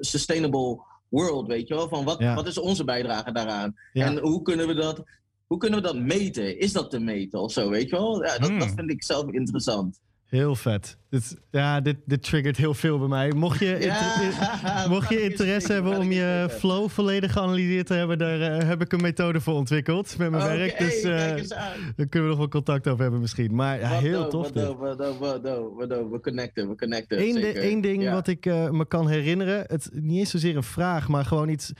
[0.00, 2.34] sustainable world, weet je wel, van wat, ja.
[2.34, 3.74] wat is onze bijdrage daaraan?
[3.92, 4.06] Ja.
[4.06, 5.02] En hoe kunnen we dat...
[5.50, 6.58] Hoe kunnen we dat meten?
[6.58, 8.24] Is dat te meten of zo, weet je wel?
[8.24, 8.58] Ja, dat, mm.
[8.58, 10.00] dat vind ik zelf interessant.
[10.24, 10.98] Heel vet.
[11.08, 13.32] Dit, ja, dit, dit triggert heel veel bij mij.
[13.32, 18.38] Mocht je, ja, mocht je interesse hebben om je flow volledig geanalyseerd te hebben, daar
[18.38, 20.78] uh, heb ik een methode voor ontwikkeld met mijn okay, werk.
[20.78, 21.48] Dus uh,
[21.96, 23.54] daar kunnen we nog wel contact over hebben misschien.
[23.54, 24.52] Maar ja, heel tof.
[24.52, 27.20] We connecten, we connecten.
[27.20, 28.12] Eén, de, één ding ja.
[28.12, 31.72] wat ik uh, me kan herinneren, het niet eens zozeer een vraag, maar gewoon iets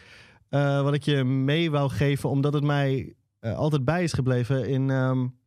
[0.83, 4.91] wat ik je mee wou geven, omdat het mij altijd bij is gebleven in...
[4.91, 5.39] Um,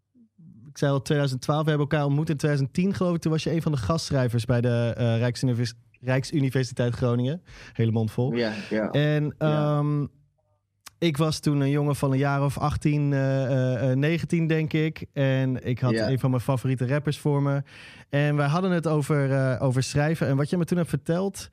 [0.69, 3.21] ik zei al 2012, we hebben elkaar ontmoet in 2010 geloof ik.
[3.21, 7.41] Toen was je een van de gastschrijvers bij de uh, Rijksunivers Rijksuniversiteit Groningen.
[7.73, 8.33] Hele mond vol.
[8.33, 8.89] Ja, ja.
[8.91, 9.47] En.
[9.47, 10.09] Um,
[11.03, 15.05] ik was toen een jongen van een jaar of 18, uh, uh, 19 denk ik.
[15.13, 17.63] En ik had een van mijn favoriete rappers voor me.
[18.09, 20.27] En wij hadden het over, eh, over schrijven.
[20.27, 21.49] En wat je me toen hebt verteld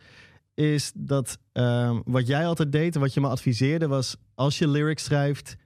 [0.55, 4.17] is dat um, wat jij altijd deed en wat je me adviseerde was...
[4.35, 5.57] als je lyrics schrijft,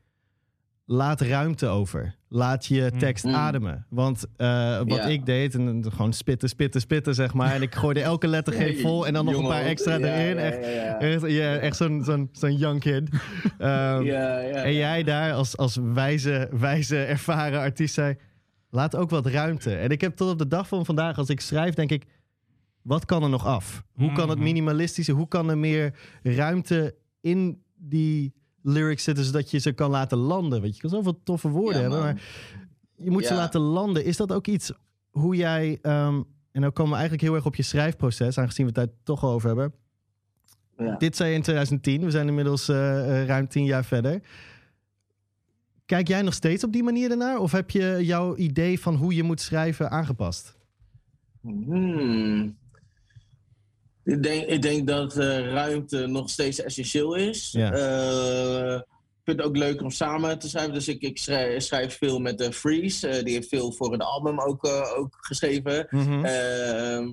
[0.84, 2.14] laat ruimte over.
[2.28, 3.34] Laat je tekst Mm.
[3.34, 3.86] ademen.
[3.90, 5.04] Want uh, wat Ja.
[5.04, 7.52] ik deed, en gewoon spitten, spitten, spitten, zeg maar.
[7.54, 10.36] En ik gooide elke lettergreep vol en dan nog een paar extra ja, erin.
[10.36, 10.98] ja, Echt, ja, ja.
[10.98, 13.08] echt, ja, echt zo'n zo'n zo'n young kid.
[13.58, 18.16] Ehm, Ja, ja, En jij daar als, als wijze, wijze, ervaren artiest zei...
[18.70, 19.74] laat ook wat ruimte.
[19.76, 22.04] En ik heb tot op de dag van vandaag, als ik schrijf, denk ik...
[22.82, 23.82] wat kan er nog af?
[23.94, 24.46] Hoe kan het Mhm.
[24.46, 29.24] minimalistische, hoe kan er meer ruimte in die lyrics zitten...
[29.24, 30.60] zodat je ze kan laten landen?
[30.60, 32.22] Weet je, je kan zoveel toffe woorden Ja, hebben, maar
[32.96, 34.04] je moet ze laten landen.
[34.04, 34.72] Is dat ook iets
[35.10, 35.78] hoe jij...
[35.82, 36.22] ehm,
[36.52, 38.38] en dan komen we eigenlijk heel erg op je schrijfproces...
[38.38, 39.72] aangezien we het daar toch over hebben...
[40.78, 40.96] Ja.
[40.96, 42.04] Dit zei je in 2010.
[42.04, 44.20] We zijn inmiddels eh, eh, ruim tien jaar verder.
[45.86, 47.38] Kijk jij nog steeds op die manier ernaar?
[47.38, 50.56] Of heb je jouw idee van hoe je moet schrijven aangepast?
[51.40, 52.56] Hmm.
[54.04, 57.52] Ik denk, ik denk dat eh, ruimte nog steeds essentieel is.
[57.52, 57.72] Ja.
[57.72, 60.74] Eh, ik vind het ook leuk om samen te schrijven.
[60.74, 63.08] Dus ik, ik schrijf, schrijf veel met de Freeze.
[63.08, 65.86] Eh, die heeft veel voor het album ook, ook geschreven.
[65.90, 66.24] Mhm.
[66.24, 67.12] Ehm,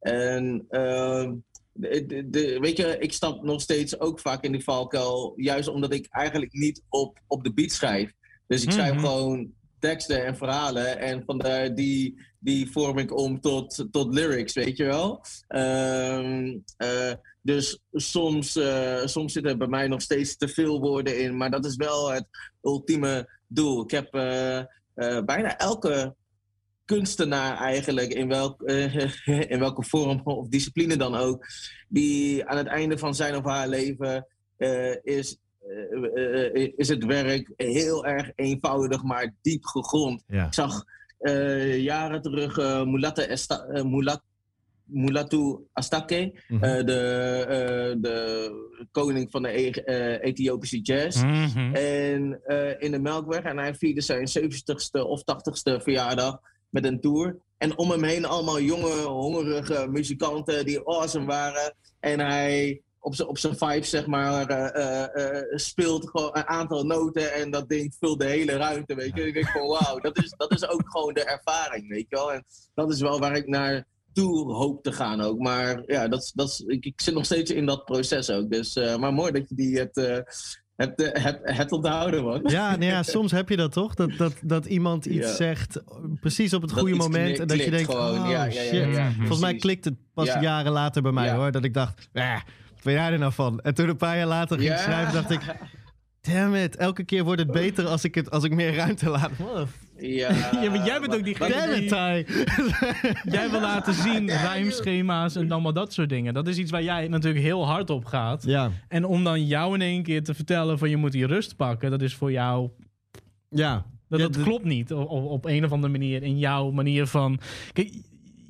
[0.00, 1.34] en ehm,
[1.72, 5.32] de, de- de- weet je, ik stap nog steeds ook vaak in die valkuil.
[5.36, 8.12] Juist omdat ik eigenlijk niet op, op de beat schrijf.
[8.46, 9.00] Dus ik schrijf Mhm.
[9.00, 10.98] gewoon teksten en verhalen.
[10.98, 15.24] En vandaar die, die vorm ik om tot, tot lyrics, weet je wel.
[15.48, 21.20] Ehm, eh, dus soms, eh, soms zitten er bij mij nog steeds te veel woorden
[21.20, 21.36] in.
[21.36, 22.26] Maar dat is wel het
[22.62, 23.82] ultieme doel.
[23.82, 24.64] Ik heb eh,
[25.24, 26.14] bijna elke
[26.84, 28.62] kunstenaar eigenlijk, in, welk,
[29.52, 31.46] in welke vorm of discipline dan ook,
[31.88, 34.26] die aan het einde van zijn of haar leven
[35.02, 35.38] is,
[36.76, 40.22] is het werk heel erg eenvoudig, maar diep gegrond.
[40.26, 40.46] Ja.
[40.46, 40.84] Ik zag
[41.18, 44.22] eh, jaren terug eh Mulata Esta- eh, Mulat-
[44.84, 46.64] Mulatu Astake, Mhm.
[46.64, 46.98] eh, de,
[47.48, 48.50] eh, de
[48.90, 51.22] koning van de E- eh, Ethiopische jazz.
[51.22, 51.74] Mhm.
[51.74, 53.42] En eh, in de Melkweg.
[53.42, 57.36] En hij vierde zijn 70ste of 80ste verjaardag met een tour.
[57.58, 61.74] En om hem heen allemaal jonge, hongerige muzikanten die awesome waren.
[62.00, 64.74] En hij op zijn op vibes, zeg maar, eh,
[65.14, 67.32] eh, eh, speelt gewoon een aantal noten.
[67.34, 69.26] En dat ding vult de hele ruimte, weet je.
[69.26, 72.32] Ik denk van, wauw, dat is, dat is ook gewoon de ervaring, weet je wel.
[72.32, 75.38] En dat is wel waar ik naar toe hoop te gaan ook.
[75.38, 78.50] Maar ja, dat, dat, ik, ik zit nog steeds in dat proces ook.
[78.50, 80.18] Dus, maar mooi dat je die het, eh,
[80.76, 82.40] het, eh, het, het onthouden, man.
[82.44, 83.94] Ja, nou ja, soms heb je dat toch?
[83.94, 85.34] Dat, dat, dat iemand iets Ja.
[85.34, 85.82] zegt
[86.20, 87.24] precies op het Dat goede moment.
[87.26, 88.22] klik- En dat je denkt, gewoon.
[88.24, 89.14] oh Ja, ja, shit.
[89.18, 90.40] Volgens mij klikt het pas Ja.
[90.40, 91.50] jaren later bij mij hoor.
[91.52, 92.40] Dat ik dacht, eh,
[92.82, 93.60] ben jij er nou van?
[93.60, 95.40] En toen een paar jaar later ging schrijven, dacht ik...
[96.20, 99.30] Damn it, elke keer wordt het beter als ik, het, als ik meer ruimte laat.
[99.98, 100.30] Ja,
[100.62, 102.24] Ja, maar jij bent ook die Damn it, Ty.
[103.36, 106.34] Jij wil laten zien rijmschema's en allemaal dat soort dingen.
[106.34, 108.42] Dat is iets waar jij natuurlijk heel hard op gaat.
[108.44, 111.56] Ja, En om dan jou in één keer te vertellen van je moet die rust
[111.56, 112.70] pakken, dat is voor jou
[113.48, 113.84] ja.
[114.08, 117.06] Dat, Ja, dat de- klopt niet op, op, een of andere manier in jouw manier
[117.06, 117.40] van.
[117.72, 117.90] Kijk,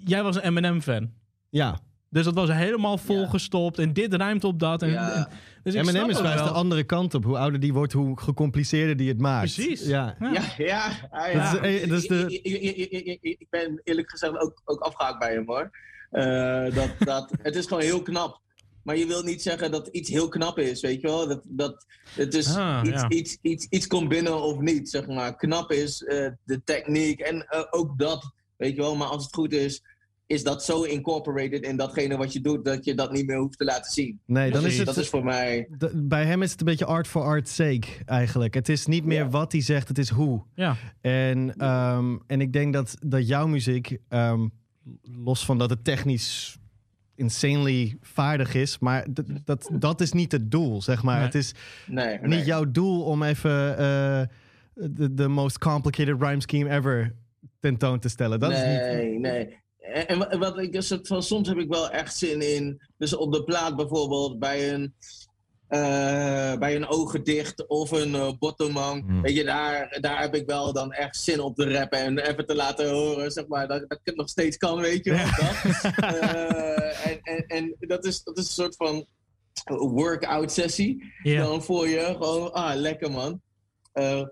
[0.04, 1.10] jij was een Eminem-fan.
[1.48, 1.78] Ja,
[2.12, 4.82] Dus dat was helemaal volgestopt en dit ruimt op dat.
[4.82, 5.12] En, Ja.
[5.14, 5.28] en-
[5.62, 6.52] dus ik snap is juist de wel.
[6.52, 7.24] andere kant op.
[7.24, 9.54] Hoe ouder die wordt, hoe gecompliceerder die het maakt.
[9.54, 9.86] Precies.
[9.86, 10.16] Ja.
[10.20, 10.32] Ja.
[10.32, 11.52] Ja, ja, ah, ja.
[11.52, 14.38] Dat is- eh, dat is de- Ik, ik- ik- ik- ik- ik ben eerlijk gezegd
[14.38, 15.70] ook, ook afgehaakt bij hem hoor.
[16.10, 18.40] Eh, dat, dat, het is gewoon heel knap.
[18.82, 21.28] Maar je wil niet zeggen dat iets heel knap is, weet je wel?
[21.28, 23.08] Dat, dat, het is Ah, iets, ja.
[23.08, 25.36] iets, iets, iets komt binnen of niet, zeg maar.
[25.36, 28.96] Knap is eh, de techniek en eh, ook dat, weet je wel.
[28.96, 29.82] Maar als het goed is,
[30.32, 33.58] is dat zo incorporated in datgene wat je doet, dat je dat niet meer hoeft
[33.58, 34.20] te laten zien.
[34.26, 34.86] Nee, dan is het...
[34.86, 35.68] Dat is voor mij...
[35.94, 38.54] bij hem is het een beetje art for art's sake, eigenlijk.
[38.54, 39.28] Het is niet meer Ja.
[39.28, 40.42] wat hij zegt, het is hoe.
[40.54, 40.76] Ja.
[41.00, 44.48] En, ehm, en ik denk dat, dat jouw muziek, ehm,
[45.02, 46.58] los van dat het technisch
[47.14, 49.06] insanely vaardig is, maar
[49.44, 51.16] dat, dat is niet het doel, zeg maar.
[51.16, 51.24] Nee.
[51.24, 51.54] Het is
[51.86, 54.22] Nee, niet jouw doel om even eh,
[54.74, 57.14] de de most complicated rhyme scheme ever
[57.60, 58.40] tentoon te stellen.
[58.40, 58.66] Dat is niet...
[58.66, 59.60] nee, nee.
[59.82, 62.82] En, en wa- wat ik soort van, soms heb ik wel echt zin in.
[62.96, 64.94] Dus op de plaat bijvoorbeeld bij een,
[65.68, 69.04] eh, bij een ogen dicht of een uh, bottomang.
[69.06, 69.22] Hmm.
[69.22, 72.46] Weet je, daar, daar heb ik wel dan echt zin op te rappen en even
[72.46, 75.10] te laten horen, zeg maar, dat, dat ik het nog steeds kan, weet je.
[75.10, 75.92] Dat.
[76.10, 79.06] Eh, en, en, en dat is, dat is een soort van
[79.92, 82.00] workout sessie dan voor je.
[82.18, 83.40] Gewoon, ah, lekker man.
[83.92, 84.22] Eh,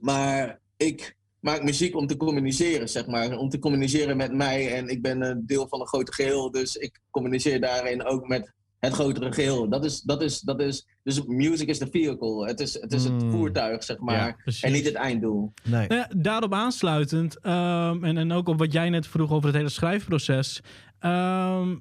[0.00, 3.36] maar ik maak muziek om te communiceren, zeg maar.
[3.36, 4.74] Om te communiceren met mij.
[4.76, 6.50] En ik ben een deel van een groter geheel.
[6.50, 9.68] Dus ik communiceer daarin ook met het grotere geheel.
[9.68, 12.46] Dat is, dat is, dat is, dus music is the vehicle.
[12.46, 13.30] Het is het, is het Mm.
[13.30, 14.36] voertuig, zeg maar.
[14.44, 15.52] Ja, en niet het einddoel.
[15.64, 15.86] Nee.
[15.88, 19.56] Nou ja, daarop aansluitend, ehm, en, en ook op wat jij net vroeg over het
[19.56, 20.60] hele schrijfproces.
[20.98, 21.76] ehm,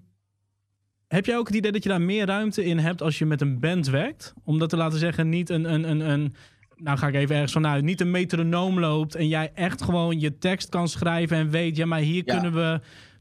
[1.07, 3.41] heb jij ook het idee dat je daar meer ruimte in hebt als je met
[3.41, 4.33] een band werkt?
[4.43, 6.33] Om dat te laten zeggen, niet een, een, een, een
[6.77, 10.37] nou ga ik even ergens vanuit, niet een metronoom loopt en jij echt gewoon je
[10.37, 12.33] tekst kan schrijven en weet, ja, maar hier Ja.
[12.33, 12.79] kunnen we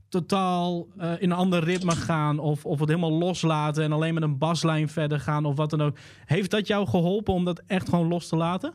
[0.08, 4.22] totaal eh, in een ander ritme gaan of, of het helemaal loslaten en alleen met
[4.22, 5.96] een baslijn verder gaan of wat dan ook.
[6.24, 8.72] Heeft dat jou geholpen om dat echt gewoon los te laten?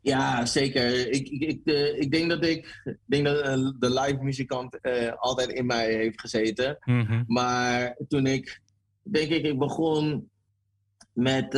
[0.00, 1.10] Ja, zeker.
[1.12, 4.78] Ik, ik, ik, eh, ik denk dat ik, ik denk dat eh, de live muzikant
[5.18, 6.78] altijd in mij heeft gezeten.
[7.26, 8.60] Maar toen ik,
[9.02, 10.28] denk ik, ik begon
[11.12, 11.54] met,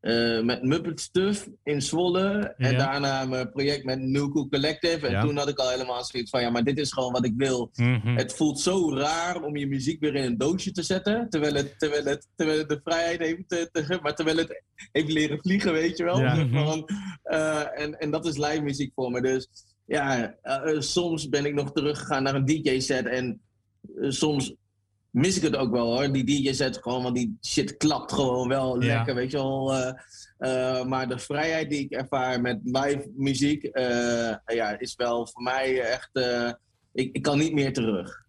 [0.00, 2.54] eh met Muppet Stuff in Zwolle.
[2.56, 2.78] En Ja.
[2.78, 5.06] daarna mijn project met New Cool Collective.
[5.06, 5.20] En Ja.
[5.20, 7.70] toen had ik al helemaal zoiets van, ja, maar dit is gewoon wat ik wil.
[8.04, 11.26] Het voelt zo raar om je muziek weer in een doosje te zetten.
[11.30, 15.12] Terwijl het, terwijl het, terwijl het de vrijheid heeft, te, te- maar terwijl het heeft
[15.12, 16.20] leren vliegen, weet je wel.
[16.20, 16.48] Ja.
[16.48, 16.88] Van,
[17.22, 19.20] eh, en, en dat is live muziek voor me.
[19.22, 19.48] Dus
[19.84, 23.06] ja, eh, soms ben ik nog teruggegaan naar een DJ-set.
[23.06, 23.40] En
[24.08, 24.54] soms
[25.10, 26.12] mis ik het ook wel hoor.
[26.12, 28.94] Die DJ-set gewoon, want die shit klapt gewoon wel Ja.
[28.96, 29.74] lekker, weet je wel.
[29.74, 29.92] eh,
[30.38, 35.42] eh, maar de vrijheid die ik ervaar met live muziek, eh, ja, is wel voor
[35.42, 36.10] mij echt.
[36.92, 38.26] ik, ik kan niet meer terug.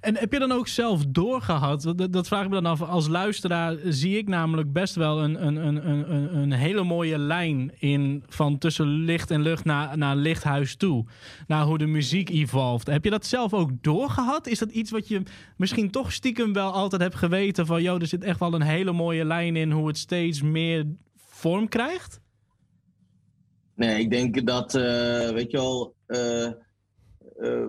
[0.00, 1.82] En heb je dan ook zelf doorgehad?
[1.82, 2.82] Dat, dat vraag ik me dan af.
[2.82, 7.18] Als luisteraar zie ik namelijk best wel een, een, een, een, een- een hele mooie
[7.18, 11.04] lijn in van tussen licht en lucht naar, naar lichthuis toe.
[11.46, 12.86] Naar hoe de muziek evolved.
[12.86, 14.46] Heb je dat zelf ook doorgehad?
[14.46, 15.22] Is dat iets wat je
[15.56, 18.92] misschien toch stiekem wel altijd hebt geweten van, joh, er zit echt wel een hele
[18.92, 22.20] mooie lijn in hoe het steeds meer vorm krijgt?
[23.74, 24.82] Nee, ik denk dat, eh,
[25.30, 27.68] weet je wel, eh, eh,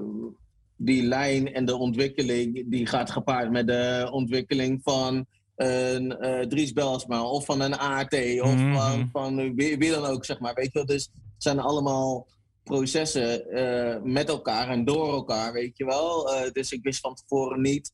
[0.86, 6.74] die lijn en de ontwikkeling, die gaat gepaard met de ontwikkeling van een eh, Dries
[6.74, 8.74] Belsma of van een AT of Mhm.
[8.74, 10.54] van, van wie, wie dan ook, zeg maar.
[10.54, 12.28] Weet je wel, dus het zijn allemaal
[12.64, 16.34] processen eh, met elkaar en door elkaar, weet je wel.
[16.34, 17.92] Eh, dus ik wist van tevoren niet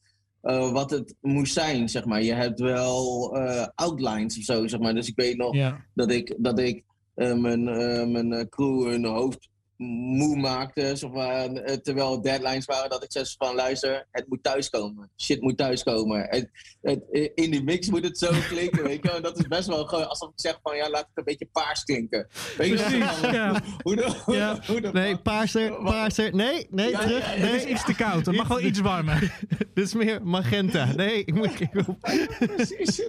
[0.71, 2.23] wat het moest zijn, zeg maar.
[2.23, 3.38] Je hebt wel
[3.75, 4.93] outlines of zo, zeg maar.
[4.93, 5.86] Dus ik weet nog Ja.
[5.93, 6.84] dat ik, dat ik
[7.15, 7.63] mijn,
[8.12, 9.49] mijn crew hun hoofd
[9.87, 10.95] moe maakte.
[10.95, 15.09] Zeg maar, eh, terwijl deadlines waren dat ik zei van luister, het moet thuiskomen.
[15.17, 16.25] Shit moet thuiskomen.
[16.30, 16.49] Het,
[16.82, 17.03] het,
[17.36, 19.15] in die mix moet het zo klinken, weet je wel.
[19.15, 21.47] En dat is best wel gewoon alsof ik zeg van ja, laat het een beetje
[21.51, 22.27] paars klinken.
[22.57, 22.86] Weet je wel?
[22.88, 23.61] Precies, ja.
[23.82, 24.59] Hoe de, hoe de- Ja.
[24.67, 26.36] hoe de Nee, paarser, paarser.
[26.36, 27.25] Nee, nee, Ja, terug.
[27.25, 28.25] ja, ja, Het Nee, is iets te koud.
[28.25, 29.39] Het mag wel iets warmer.
[29.73, 30.93] dit is meer magenta.
[30.95, 31.51] Nee, ik moet...
[32.55, 33.07] Precies.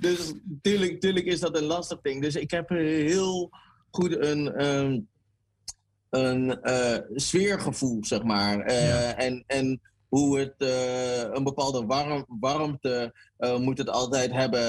[0.00, 0.32] dus
[0.62, 2.22] tuurlijk, tuurlijk is dat een lastig ding.
[2.22, 3.50] Dus ik heb heel
[3.90, 4.98] goed een, ehm,
[6.10, 8.60] een eh, sfeergevoel, zeg maar.
[8.60, 9.16] Eh, Ja.
[9.16, 10.54] En, en hoe het
[11.36, 13.14] een bepaalde warm, warmte
[13.58, 14.60] moet het altijd hebben.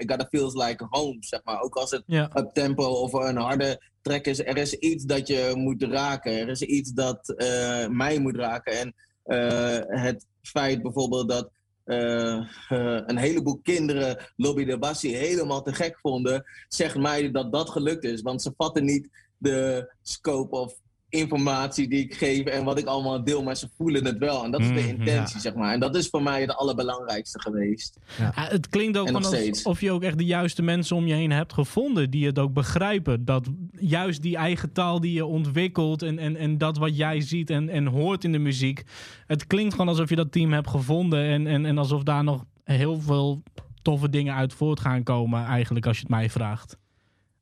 [0.00, 1.60] I gotta feels like home, zeg maar.
[1.60, 2.30] Ook als het Ja.
[2.34, 4.38] up tempo of een harde track is.
[4.38, 6.32] Er is iets dat je moet raken.
[6.32, 8.72] Er is iets dat eh, mij moet raken.
[8.78, 11.50] En eh, het feit bijvoorbeeld dat
[11.84, 12.32] eh,
[12.68, 17.70] eh, een heleboel kinderen Lobby de Bassi helemaal te gek vonden, zegt mij dat dat
[17.70, 18.22] gelukt is.
[18.22, 19.08] Want ze vatten niet
[19.42, 24.04] de scope of informatie die ik geef en wat ik allemaal deel, maar ze voelen
[24.04, 24.44] het wel.
[24.44, 25.72] En dat is de Mhm, intentie, zeg maar.
[25.72, 27.98] En dat is voor mij het allerbelangrijkste geweest.
[28.18, 29.64] Ja, het klinkt ook En nog van steeds.
[29.64, 32.52] alsof je ook echt de juiste mensen om je heen hebt gevonden die het ook
[32.52, 33.24] begrijpen.
[33.24, 37.50] Dat juist die eigen taal die je ontwikkelt en, en, en dat wat jij ziet
[37.50, 38.82] en, en hoort in de muziek.
[39.26, 42.44] Het klinkt gewoon alsof je dat team hebt gevonden en, en, en alsof daar nog
[42.64, 43.42] heel veel
[43.82, 46.76] toffe dingen uit voort gaan komen eigenlijk als je het mij vraagt.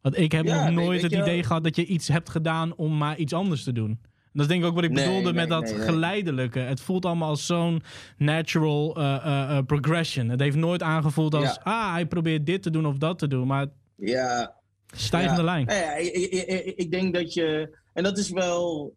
[0.00, 2.96] Want ik heb Ja, nog nooit het idee gehad dat je iets hebt gedaan om
[2.98, 4.00] maar iets anders te doen.
[4.32, 6.58] Dat is denk ik ook wat ik Nee, bedoelde nee, met dat nee, geleidelijke.
[6.58, 7.82] Het voelt allemaal als zo'n
[8.16, 10.28] natural eh, eh, eh, progression.
[10.28, 11.44] Het heeft nooit aangevoeld als...
[11.54, 11.60] Ja.
[11.62, 13.46] ah, hij probeert dit te doen of dat te doen.
[13.46, 14.54] Maar Ja,
[14.86, 15.44] stijgende Ja.
[15.44, 15.66] lijn.
[15.66, 17.78] Nou ja, ik, ik, denk dat je.
[17.92, 18.94] En dat is wel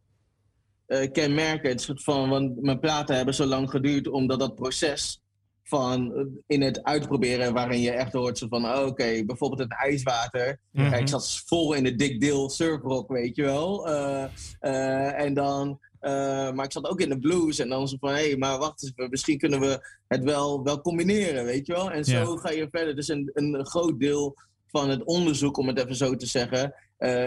[0.86, 1.82] eh kenmerkend.
[1.82, 5.23] soort van, want mijn platen hebben zo lang geduurd omdat dat proces
[5.64, 9.80] van eh, in het uitproberen, waarin je echt hoort zo van, oh, oké, bijvoorbeeld het
[9.82, 10.60] ijswater.
[10.72, 10.94] Mhm.
[10.94, 13.88] Ik zat vol in de dik deel surfrock, weet je wel.
[13.88, 14.24] Eh,
[14.60, 15.80] eh, en dan,
[16.56, 18.84] maar ik zat ook in de blues en dan zo van, hé, hey, maar wacht
[18.84, 21.92] eens, misschien kunnen we het wel, wel combineren, weet je wel.
[21.92, 22.96] En zo ga je verder.
[22.96, 24.36] Dus een, een groot deel
[24.68, 26.76] van het onderzoek, om het even zo te zeggen,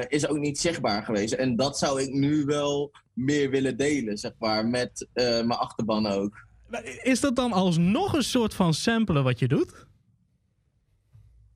[0.08, 1.32] is ook niet zichtbaar geweest.
[1.32, 6.45] En dat zou ik nu wel meer willen delen, zeg maar, met mijn achterban ook.
[7.02, 9.86] Is dat dan alsnog een soort van samplen wat je doet?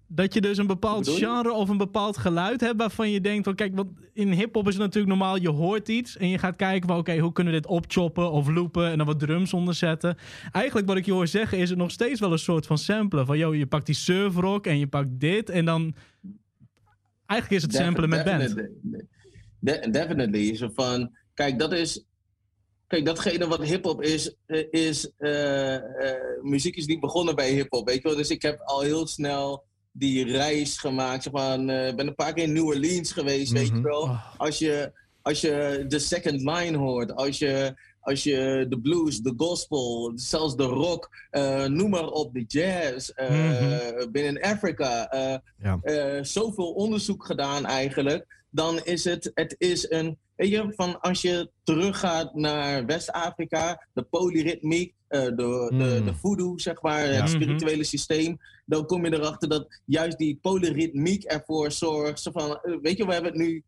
[0.06, 3.54] Dat je dus een bepaald genre of een bepaald geluid hebt waarvan je denkt van
[3.54, 6.88] kijk, want in hip-hop is het natuurlijk normaal, je hoort iets en je gaat kijken
[6.88, 10.16] van oké, hoe kunnen we dit opchoppen of loopen en dan wat drums onderzetten.
[10.52, 13.26] Eigenlijk wat ik je hoor zeggen is het nog steeds wel een soort van samplen.
[13.26, 15.94] Van joh, je pakt die surfrock en je pakt dit en dan.
[17.26, 18.40] Eigenlijk is het samplen met band.
[18.40, 19.06] Definitely.
[19.58, 20.56] De- definitely.
[20.56, 22.04] Zo van, kijk, dat is.
[22.90, 25.10] Kijk, datgene wat hip-hop is, eh, is.
[25.18, 25.82] eh, eh,
[26.42, 28.16] muziek is niet begonnen bij hip-hop, weet je wel.
[28.16, 31.22] Dus ik heb al heel snel die reis gemaakt.
[31.22, 31.58] Zeg maar,
[31.94, 33.82] ben een paar keer in New Orleans geweest, weet je Mhm.
[33.82, 34.00] wel.
[34.02, 34.30] Oh.
[34.36, 39.34] Als je, als je de second line hoort, als je, als je de blues, de
[39.36, 41.08] gospel, zelfs de rock,
[41.68, 44.10] noem maar op, de jazz, Mhm.
[44.12, 45.08] binnen Afrika.
[45.62, 45.78] Ja.
[46.24, 48.38] zoveel onderzoek gedaan eigenlijk.
[48.50, 54.02] Dan is het, het is een, weet je, van als je teruggaat naar West-Afrika, de
[54.02, 56.04] polyritmiek, eh, de, de, Mm.
[56.04, 57.20] de voodoo, zeg maar, Ja.
[57.20, 62.20] het spirituele systeem, dan kom je erachter dat juist die polyritmiek ervoor zorgt.
[62.22, 63.62] Zo van, eh, weet je, we hebben het nu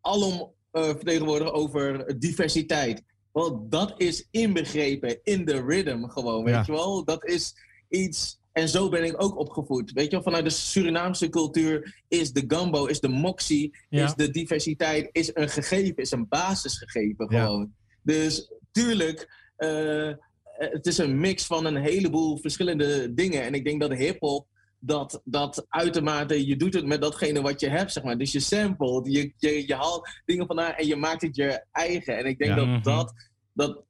[0.00, 3.02] alom eh vertegenwoordigd over diversiteit.
[3.32, 6.62] Wel, dat is inbegrepen in de rhythm gewoon, weet Ja.
[6.66, 7.04] je wel?
[7.04, 7.54] Dat is
[7.88, 8.38] iets...
[8.56, 9.92] En zo ben ik ook opgevoed.
[9.92, 14.04] Weet je wel, vanuit de Surinaamse cultuur is de gumbo, is de moxie, Ja.
[14.04, 17.44] is de diversiteit, is een gegeven, is een basisgegeven Ja.
[17.44, 17.72] gewoon.
[18.02, 20.12] Dus tuurlijk, eh,
[20.54, 23.42] het is een mix van een heleboel verschillende dingen.
[23.42, 24.46] En ik denk dat hip-hop
[24.78, 28.18] dat, dat uitermate, je doet het met datgene wat je hebt, zeg maar.
[28.18, 32.18] Dus je samplet, je, je, je haalt dingen vandaan en je maakt het je eigen.
[32.18, 32.56] En ik denk Ja.
[32.56, 32.82] dat, Mhm.
[32.82, 33.12] dat,
[33.52, 33.82] dat,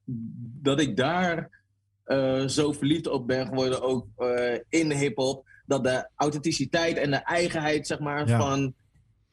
[0.62, 1.55] dat ik daar
[2.06, 5.48] eh, zo verliefd op ben geworden, ook eh, in hip-hop.
[5.66, 8.38] Dat de authenticiteit en de eigenheid, zeg maar, Ja.
[8.38, 8.74] van.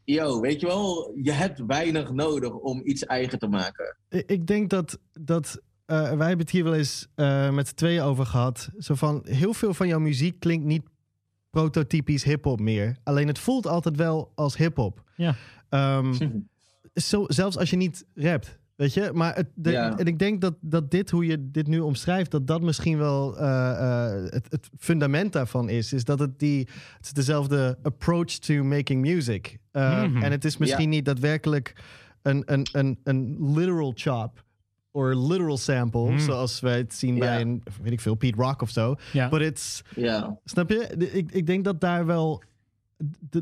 [0.05, 3.97] Yo, weet je wel, je hebt weinig nodig om iets eigen te maken.
[4.09, 7.75] Ik ik denk dat, dat eh, wij hebben het hier wel eens eh, met z'n
[7.75, 8.69] tweeën over gehad.
[8.77, 10.83] Zo van, heel veel van jouw muziek klinkt niet
[11.49, 12.97] prototypisch hip-hop meer.
[13.03, 15.03] Alleen het voelt altijd wel als hip-hop.
[15.15, 15.35] Ja.
[15.69, 16.13] Ehm,
[16.93, 18.59] zo, zelfs als je niet rapt.
[18.75, 19.97] Weet je, maar het, de- Ja.
[19.97, 23.37] en ik denk dat, dat dit, hoe je dit nu omschrijft, dat dat misschien wel
[23.37, 25.93] eh, eh, het, het fundament daarvan is.
[25.93, 26.59] Is dat het die,
[26.97, 29.57] het is dezelfde approach to making music.
[29.71, 30.23] Uh, Mhm.
[30.23, 31.75] En het is misschien niet daadwerkelijk
[32.21, 34.43] een, een, een, een literal chop
[34.91, 36.19] or literal sample, Mhm.
[36.19, 38.95] zoals wij het zien bij een, weet ik veel, Pete Rock of zo.
[39.29, 40.39] But it's, Ja.
[40.45, 40.87] Snap je?
[41.11, 42.43] Ik, ik denk dat daar wel.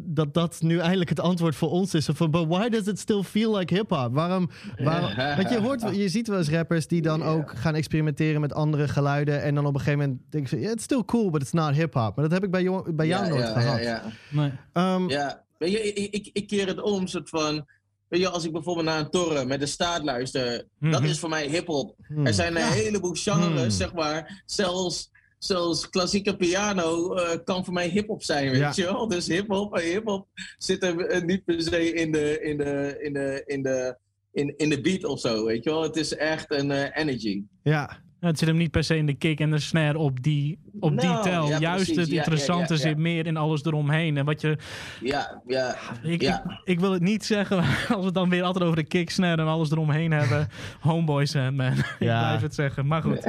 [0.01, 2.07] Dat dat nu eindelijk het antwoord voor ons is.
[2.13, 4.13] Van, but why does it still feel like hip-hop?
[4.13, 4.49] Waarom?
[4.77, 8.53] waarom want je, hoort, je ziet wel eens rappers die dan ook gaan experimenteren met
[8.53, 9.41] andere geluiden.
[9.41, 11.73] En dan op een gegeven moment denken ze: yeah, it's still cool, but it's not
[11.75, 12.15] hip-hop.
[12.15, 13.77] Maar dat heb ik bij jou, bij jou ja, nooit ja, gehad.
[13.77, 14.03] Ja, ja.
[14.29, 14.51] Nee.
[14.73, 17.65] Ehm, Ja, weet je, ik, ik, ik keer het om, soort van...
[18.07, 21.03] Weet je, als ik bijvoorbeeld naar een toren met de staat luister, dat Mhm.
[21.09, 21.95] is voor mij hip-hop.
[22.07, 22.25] hmm.
[22.25, 23.69] Er zijn een heleboel genres, Hmm.
[23.69, 24.43] zeg maar.
[24.45, 25.09] Zelfs,
[25.43, 28.71] zelfs klassieke piano eh, kan voor mij hip-hop zijn, weet Ja.
[28.75, 29.07] je wel.
[29.07, 30.27] Dus hip-hop en hip-hop
[30.57, 33.97] zit er eh, niet per se in de, in de, in de, in de,
[34.31, 35.81] in, in de beat of zo, weet je wel.
[35.83, 37.41] Het is echt een eh, energy.
[37.63, 37.99] Ja.
[38.19, 40.99] Het zit hem niet per se in de kick en de snare op die, op
[40.99, 41.47] die Nou, tel.
[41.47, 41.95] ja, Juist precies.
[41.95, 42.85] het Ja, ja, interessante ja, ja.
[42.87, 44.17] zit meer in alles eromheen.
[44.17, 44.57] En wat je,
[45.01, 46.43] Ja, ja, ik, ja.
[46.45, 47.57] ik, ik wil het niet zeggen
[47.89, 50.47] als we het dan weer altijd over de kick, snare en alles eromheen hebben.
[50.79, 51.71] Homeboy Sandman.
[51.77, 52.19] ik Ja.
[52.27, 52.87] blijf het zeggen.
[52.87, 53.27] Maar goed.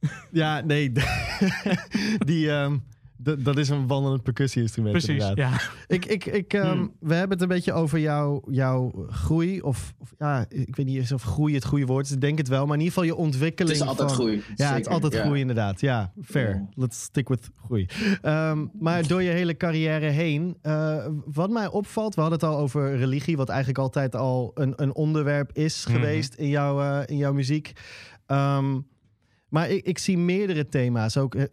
[0.32, 0.92] Ja, nee.
[2.30, 2.76] die, ehm,
[3.22, 5.10] d- dat is een wandelend percussie-instrument Precies.
[5.22, 5.36] inderdaad.
[5.60, 5.60] Ja.
[5.94, 6.92] Ik, ik, ik, ehm, Hmm.
[7.00, 9.60] We hebben het een beetje over jouw, jouw groei.
[9.60, 12.12] Of, of ja, ik weet niet eens of groei het goede woord is.
[12.12, 12.66] Ik denk het wel.
[12.66, 13.74] Maar in ieder geval je Het ontwikkeling.
[13.74, 14.42] is altijd van, groei.
[14.54, 15.20] Ja, het is altijd ja.
[15.22, 15.80] groei inderdaad.
[15.80, 16.48] Ja, fair.
[16.48, 16.68] Ja.
[16.74, 17.86] Let's stick with groei.
[18.22, 22.56] Ehm, maar door je hele carrière heen, eh, wat mij opvalt, we hadden het al
[22.58, 25.96] over religie, wat eigenlijk altijd al een, een onderwerp is Mhm.
[25.96, 27.72] geweest in, jouw, eh, in jouw muziek.
[28.26, 28.78] Ehm,
[29.50, 31.34] maar ik, ik zie meerdere thema's ook.
[31.34, 31.44] eh,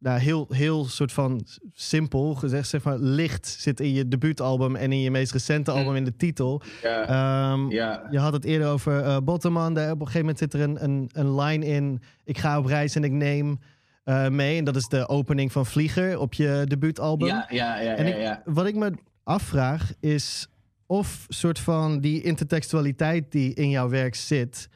[0.00, 4.92] nou, heel, heel soort van simpel gezegd, zeg maar, licht zit in je debuutalbum en
[4.92, 6.62] in je meest recente album in de titel.
[6.82, 7.06] Ja,
[7.52, 8.06] Ehm, ja.
[8.10, 9.74] je had het eerder over eh Bottomman.
[9.74, 12.02] Daar op een gegeven moment zit er een, een, een line in.
[12.24, 13.58] Ik ga op reis en ik neem
[14.04, 14.58] eh, mee.
[14.58, 17.28] En dat is de opening van Vlieger op je debuutalbum.
[17.28, 18.42] Ja, ja, ja, En ik- ja.
[18.44, 18.92] Wat ik me
[19.24, 20.48] afvraag is
[20.86, 24.68] of soort van die intertextualiteit die in jouw werk zit.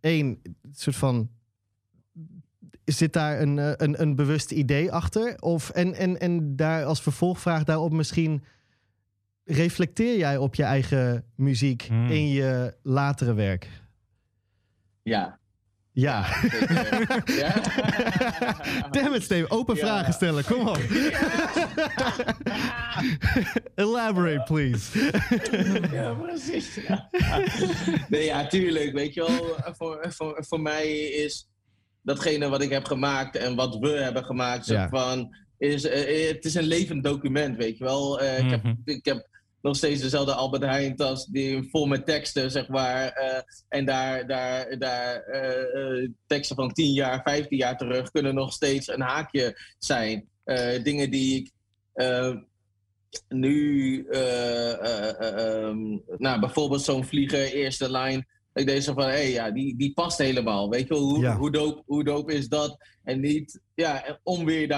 [0.00, 0.42] Eén,
[0.72, 1.30] soort van.
[2.84, 5.40] Zit daar een, eh, een, een bewust idee achter?
[5.40, 8.44] Of, en, en, en daar als vervolgvraag daarop misschien.
[9.44, 12.10] Reflecteer jij op je eigen muziek Hmm.
[12.10, 13.68] in je latere werk?
[15.02, 15.39] Ja.
[15.92, 16.24] Ja.
[18.90, 19.50] Damn it, Steve.
[19.50, 19.80] Open Ja.
[19.80, 20.44] vragen stellen.
[20.44, 20.78] Kom op.
[23.74, 25.10] Elaborate, please.
[25.92, 26.74] Ja, precies.
[26.88, 27.08] Ja.
[28.08, 28.92] Nee, ja, tuurlijk.
[28.92, 31.48] Weet je wel, voor, voor, voor mij is
[32.02, 36.54] datgene wat ik heb gemaakt en wat we hebben gemaakt, van, is, eh, het is
[36.54, 38.20] een levend document, weet je wel.
[38.20, 38.74] Eh, ik, heb, Mhm.
[38.84, 39.28] ik heb
[39.62, 43.08] nog steeds dezelfde Albert Heijn tas, die vol met teksten, zeg maar.
[43.08, 48.34] eh, en daar, daar, daar eh, eh, teksten van 10 jaar, 15 jaar terug kunnen
[48.34, 50.28] nog steeds een haakje zijn.
[50.82, 51.52] Dingen die ik
[53.28, 58.26] nu, eh, eh, eh, ehm, nou, bijvoorbeeld zo'n vlieger, eerste lijn.
[58.54, 60.70] Ik denk zo van, hé, hey, ja, die, die past helemaal.
[60.70, 61.36] Weet je wel, hoe, Ja.
[61.36, 62.76] hoe, dope, hoe dope is dat?
[63.04, 64.68] En niet, ja, om weer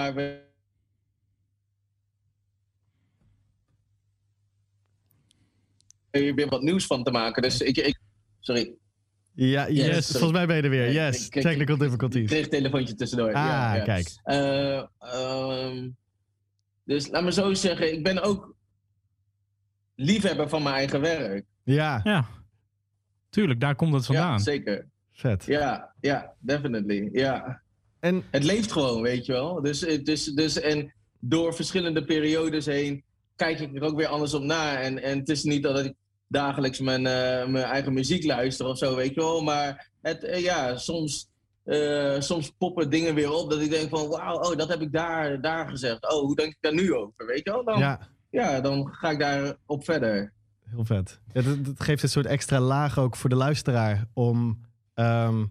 [6.12, 7.42] daar weer weer wat nieuws van te maken.
[7.42, 7.98] Dus ik, ik
[8.40, 8.74] sorry,
[9.34, 9.86] Ja, yes.
[9.86, 10.10] Yes.
[10.10, 10.90] Volgens mij ben je er weer.
[10.90, 11.26] Ja, Yes.
[11.26, 12.28] ik- ik- Technical ik difficulties.
[12.30, 13.28] kreeg een telefoontje tussendoor.
[13.28, 13.82] Ah, ja, ja.
[13.84, 14.08] kijk.
[14.22, 15.88] Eh, ehm,
[16.84, 18.54] dus laat me zo zeggen, ik ben ook
[19.94, 21.44] liefhebber van mijn eigen werk.
[21.64, 22.28] Ja, ja.
[23.30, 24.40] Tuurlijk, daar komt het Ja, vandaan.
[24.40, 24.86] zeker.
[25.12, 25.44] vet.
[25.46, 27.08] Ja, ja, definitely.
[27.12, 27.62] Ja.
[28.00, 29.62] En Het leeft gewoon, weet je wel.
[29.62, 33.04] Dus, dus, dus, en door verschillende periodes heen
[33.36, 34.80] kijk ik er ook weer anders op na.
[34.80, 35.94] En, en het is niet dat ik
[36.32, 39.42] dagelijks mijn, eh, mijn eigen muziek luister of zo, weet je wel.
[39.42, 41.28] Maar het, eh, ja, soms,
[41.64, 44.08] eh, soms poppen dingen weer op dat ik denk van...
[44.08, 46.12] Wauw, oh, dat heb ik daar, daar gezegd.
[46.12, 47.64] Oh, hoe denk ik daar nu over, weet je wel?
[47.64, 48.08] Dan, ja.
[48.30, 50.32] ja, dan ga ik daar op verder.
[50.64, 51.20] heel vet.
[51.32, 55.44] Ja, dat, dat geeft een soort extra laag ook voor de luisteraar om ehm,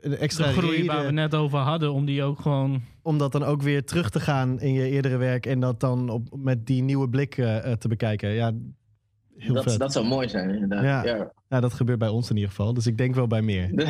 [0.00, 2.82] een extra de groei waar we net over hadden, om die ook gewoon...
[3.02, 6.08] om dat dan ook weer terug te gaan in je eerdere werk en dat dan
[6.08, 7.34] op, met die nieuwe blik
[7.78, 8.30] te bekijken.
[8.30, 8.52] Ja,
[9.38, 9.78] heel Dat, vet.
[9.78, 10.82] dat zou mooi zijn, inderdaad.
[10.82, 11.04] Ja.
[11.16, 11.32] Ja.
[11.48, 12.74] Ja, dat gebeurt bij ons in ieder geval.
[12.74, 13.70] Dus ik denk wel bij meer.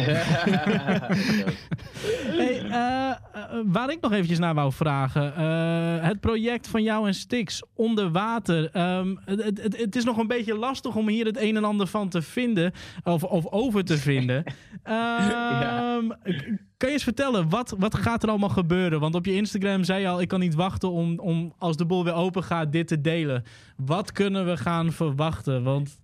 [2.38, 3.16] Hey, eh, eh,
[3.66, 5.34] waar ik nog eventjes naar wou vragen.
[5.34, 8.70] eh, het project van jou en Stix, Onder Water.
[8.72, 11.86] Ehm, het, het, het is nog een beetje lastig om hier het een en ander
[11.86, 12.72] van te vinden.
[13.04, 14.44] Of, of over te vinden.
[14.82, 16.10] Ehm,
[16.78, 19.00] Kan je eens vertellen, wat, wat gaat er allemaal gebeuren?
[19.00, 21.86] Want op je Instagram zei je al, ik kan niet wachten om, om als de
[21.86, 23.44] boel weer open gaat, dit te delen.
[23.76, 25.62] Wat kunnen we gaan verwachten?
[25.62, 25.98] Want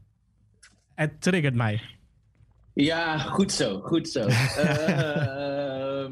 [0.94, 1.80] het triggert mij.
[2.74, 4.26] Ja, goed zo, goed zo.
[4.56, 6.10] Eh,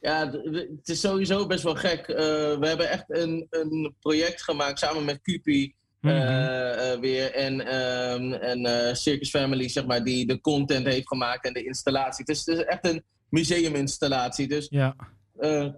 [0.00, 2.08] ja, het is sowieso best wel gek.
[2.08, 2.16] Eh,
[2.58, 6.14] we hebben echt een, een project gemaakt samen met Cupi Mhm.
[6.14, 11.08] eh, eh, weer en, ehm, en eh, Circus Family, zeg maar, die de content heeft
[11.08, 12.24] gemaakt en de installatie.
[12.26, 14.48] Het is, het is echt een museuminstallatie.
[14.48, 14.96] Dus Ja.
[15.38, 15.68] eh,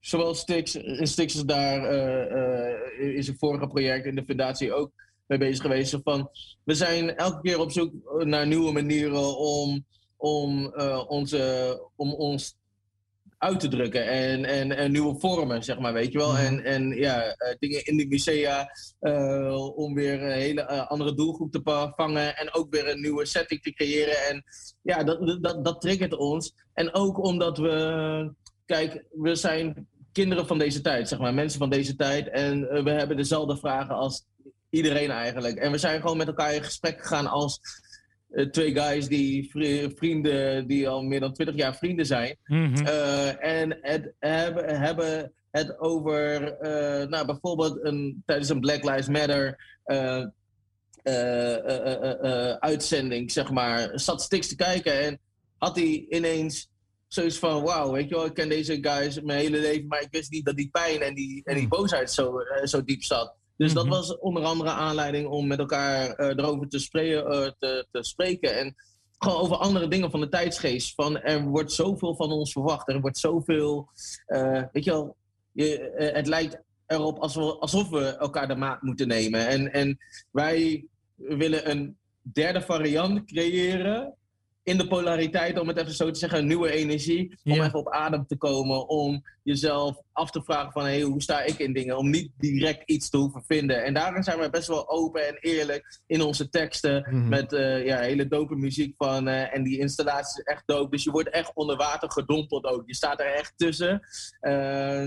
[0.00, 4.90] zowel Stix, in Stix is daar eh, is een vorige project in de fundatie ook
[5.26, 5.96] mee bezig geweest.
[6.02, 6.30] Van,
[6.64, 7.92] we zijn elke keer op zoek
[8.24, 9.84] naar nieuwe manieren om,
[10.16, 12.56] om, eh, onze, om ons
[13.40, 16.32] uit te drukken en, en, en nieuwe vormen, zeg maar, weet je wel.
[16.32, 16.44] Mhm.
[16.44, 18.70] En, en ja, eh, dingen in de musea
[19.00, 23.26] eh, om weer een hele eh, andere doelgroep te vangen en ook weer een nieuwe
[23.26, 24.26] setting te creëren.
[24.28, 24.44] En
[24.82, 26.54] ja, dat, dat, dat triggert ons.
[26.74, 28.32] En ook omdat we,
[28.66, 32.28] kijk, we zijn kinderen van deze tijd, zeg maar, mensen van deze tijd.
[32.28, 34.24] En we hebben dezelfde vragen als
[34.70, 35.56] iedereen eigenlijk.
[35.56, 37.60] En we zijn gewoon met elkaar in gesprek gegaan als
[38.50, 42.36] twee guys die vri- vrienden, die al meer dan 20 jaar vrienden zijn.
[42.44, 42.86] Mhm.
[42.86, 49.08] Eh, en het hebben, hebben het over, eh, nou, bijvoorbeeld een, tijdens een Black Lives
[49.08, 50.16] Matter eh,
[51.02, 55.18] eh, eh, eh, eh, uitzending, zeg maar, zat Stix te kijken en
[55.58, 56.70] had hij ineens
[57.08, 60.08] zoiets van, wauw, weet je wel, ik ken deze guys mijn hele leven, maar ik
[60.10, 63.34] wist niet dat die pijn en die, en die boosheid zo, eh, zo diep zat.
[63.60, 63.94] Dus dat Mhm.
[63.94, 68.58] was onder andere aanleiding om met elkaar eh, erover te, spreken, eh, te, te spreken.
[68.58, 68.74] En
[69.18, 70.94] gewoon over andere dingen van de tijdsgeest.
[70.94, 72.88] Van er wordt zoveel van ons verwacht.
[72.88, 73.88] Er wordt zoveel.
[74.26, 75.16] eh, weet je wel,
[75.52, 79.46] je, het lijkt erop alsof we, alsof we elkaar de maat moeten nemen.
[79.48, 79.98] En, en
[80.30, 84.14] wij willen een derde variant creëren.
[84.70, 87.38] In de polariteit, om het even zo te zeggen, een nieuwe energie.
[87.44, 88.88] Om even op adem te komen.
[88.88, 91.98] Om jezelf af te vragen van hey, hoe sta ik in dingen?
[91.98, 93.84] Om niet direct iets te hoeven vinden.
[93.84, 97.06] En daarin zijn we best wel open en eerlijk in onze teksten.
[97.10, 97.28] Mhm.
[97.28, 99.28] Met eh, ja, hele dope muziek van.
[99.28, 100.90] eh, en die installatie is echt dope.
[100.90, 102.82] Dus je wordt echt onder water gedompeld ook.
[102.86, 104.00] Je staat er echt tussen.
[104.40, 105.06] Eh,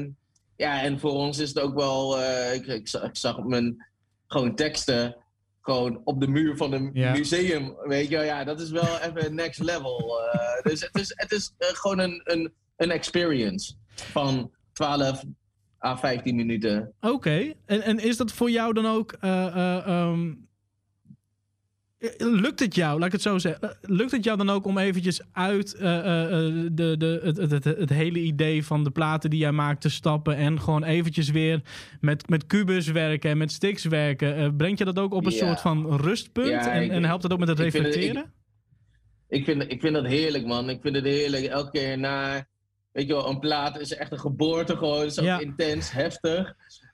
[0.55, 2.22] ja, en voor ons is het ook wel.
[2.53, 3.86] ik, ik, zag, ik zag mijn
[4.28, 5.16] gewoon teksten.
[5.64, 7.76] Gewoon op de muur van een museum.
[7.84, 10.20] Weet je, wel, ja, dat is wel even next level.
[10.32, 10.61] eh.
[10.72, 15.24] dus het is, het is eh, gewoon een, een, een experience van 12
[15.86, 16.93] à 15 minuten.
[17.01, 19.11] Oké, en, en is dat voor jou dan ook.
[19.11, 20.34] eh, eh, ehm, eh,
[22.18, 23.62] lukt het jou, laat ik het zo zeggen.
[23.62, 27.38] eh, Lukt het jou dan ook om eventjes uit eh, eh, eh, de, de, het,
[27.51, 31.30] het, het, hele idee van de platen die jij maakt te stappen en gewoon eventjes
[31.30, 31.62] weer
[32.01, 34.36] met, met kubus werken en met sticks werken?
[34.36, 35.38] Eh, brengt je dat ook op een Ja.
[35.38, 37.95] soort van rustpunt Ja, en, ik- en helpt dat ook met het ik vind het-
[37.95, 38.34] ik- reflecteren?
[39.28, 40.70] Ik vind, ik vind dat heerlijk, man.
[40.70, 41.45] Ik vind het heerlijk.
[41.45, 42.45] Elke keer na,
[42.91, 44.99] weet je wel, een plaat is echt een geboorte gewoon.
[44.99, 45.39] Het is ook Ja.
[45.39, 46.54] intens, heftig.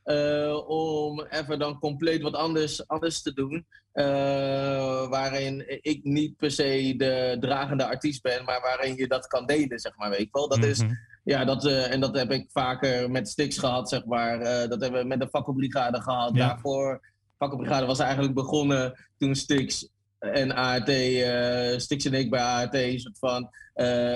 [0.10, 3.66] Eh, om even dan compleet wat anders, anders te doen.
[3.92, 9.46] Eh, waarin ik niet per se de dragende artiest ben, maar waarin je dat kan
[9.46, 10.10] delen, zeg maar.
[10.10, 10.48] Weet wel.
[10.48, 10.94] Dat is, Mhm.
[11.24, 14.40] ja, dat, eh, en dat heb ik vaker met Stix gehad, zeg maar.
[14.70, 16.36] Dat hebben we met de Fakkelbrigade gehad.
[16.36, 16.48] Ja.
[16.48, 17.02] Daarvoor,
[17.38, 19.88] Fakkelbrigade was eigenlijk begonnen toen Stix
[20.20, 24.16] en ART, eh Stix en ik bij ART, soort van, eh,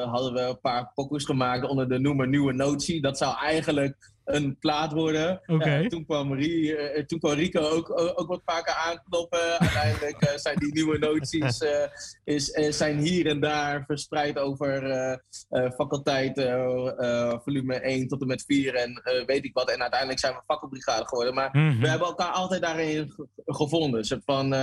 [0.00, 3.00] eh, hadden we een paar pokus gemaakt onder de noemer Nieuwe Notie.
[3.02, 5.40] Dat zou eigenlijk een plaat worden.
[5.88, 9.58] Toen, kwam Rie, toen kwam Rico ook, ook, wat vaker aankloppen.
[9.60, 11.64] Uiteindelijk zijn die nieuwe noties
[12.24, 14.82] is, zijn hier en daar verspreid over
[15.74, 16.40] faculteit
[17.44, 19.70] volume 1 tot en met 4 en weet ik wat.
[19.70, 21.34] En uiteindelijk zijn we fakkelbrigade geworden.
[21.34, 21.80] Maar Mhm.
[21.80, 24.04] we hebben elkaar altijd daarin ge- gevonden.
[24.04, 24.54] Soort van,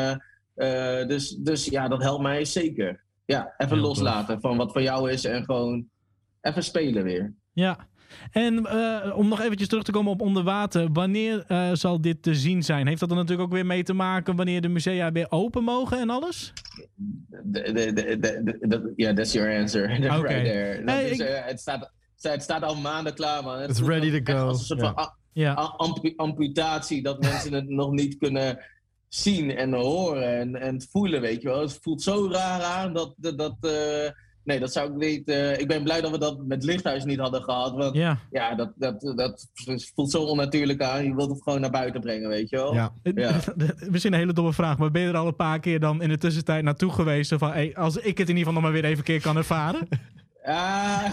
[0.61, 3.03] eh, dus, dus ja, dat helpt mij zeker.
[3.25, 5.85] Ja, even Heel loslaten van wat voor jou is en gewoon
[6.41, 7.33] even spelen weer.
[7.53, 7.89] Ja.
[8.31, 10.87] En eh, om nog eventjes terug te komen op onder water.
[10.93, 12.87] Wanneer eh, zal dit te zien zijn?
[12.87, 15.99] Heeft dat er natuurlijk ook weer mee te maken wanneer de musea weer open mogen
[15.99, 16.53] en alles?
[18.95, 19.83] Ja, that's your answer.
[20.17, 20.27] Oké.
[20.27, 20.83] right there.
[20.85, 23.59] Dat Hey, is, ik- het, staat, het staat al maanden klaar, man.
[23.59, 24.47] Het It's ready to go.
[24.47, 25.53] Als een soort Ja.
[25.55, 28.59] van amputatie, dat mensen het nog niet kunnen
[29.13, 31.61] zien en horen en, en voelen, weet je wel.
[31.61, 33.13] Het voelt zo raar aan dat...
[33.17, 34.09] dat, dat eh,
[34.43, 35.27] nee, dat zou ik niet...
[35.27, 38.17] eh, ik ben blij dat we dat met Lichthuis niet hadden gehad, want Ja.
[38.31, 39.47] ja, dat, dat, dat
[39.95, 41.03] voelt zo onnatuurlijk aan.
[41.03, 42.73] Je wilt het gewoon naar buiten brengen, weet je wel.
[42.73, 42.93] Ja.
[43.03, 43.39] Ja.
[43.89, 46.09] Misschien een hele domme vraag, maar ben je er al een paar keer dan in
[46.09, 47.29] de tussentijd naartoe geweest?
[47.29, 49.21] Zo Van, hey, als ik het in ieder geval nog maar weer even een keer
[49.21, 49.87] kan ervaren.
[50.43, 51.03] Ah,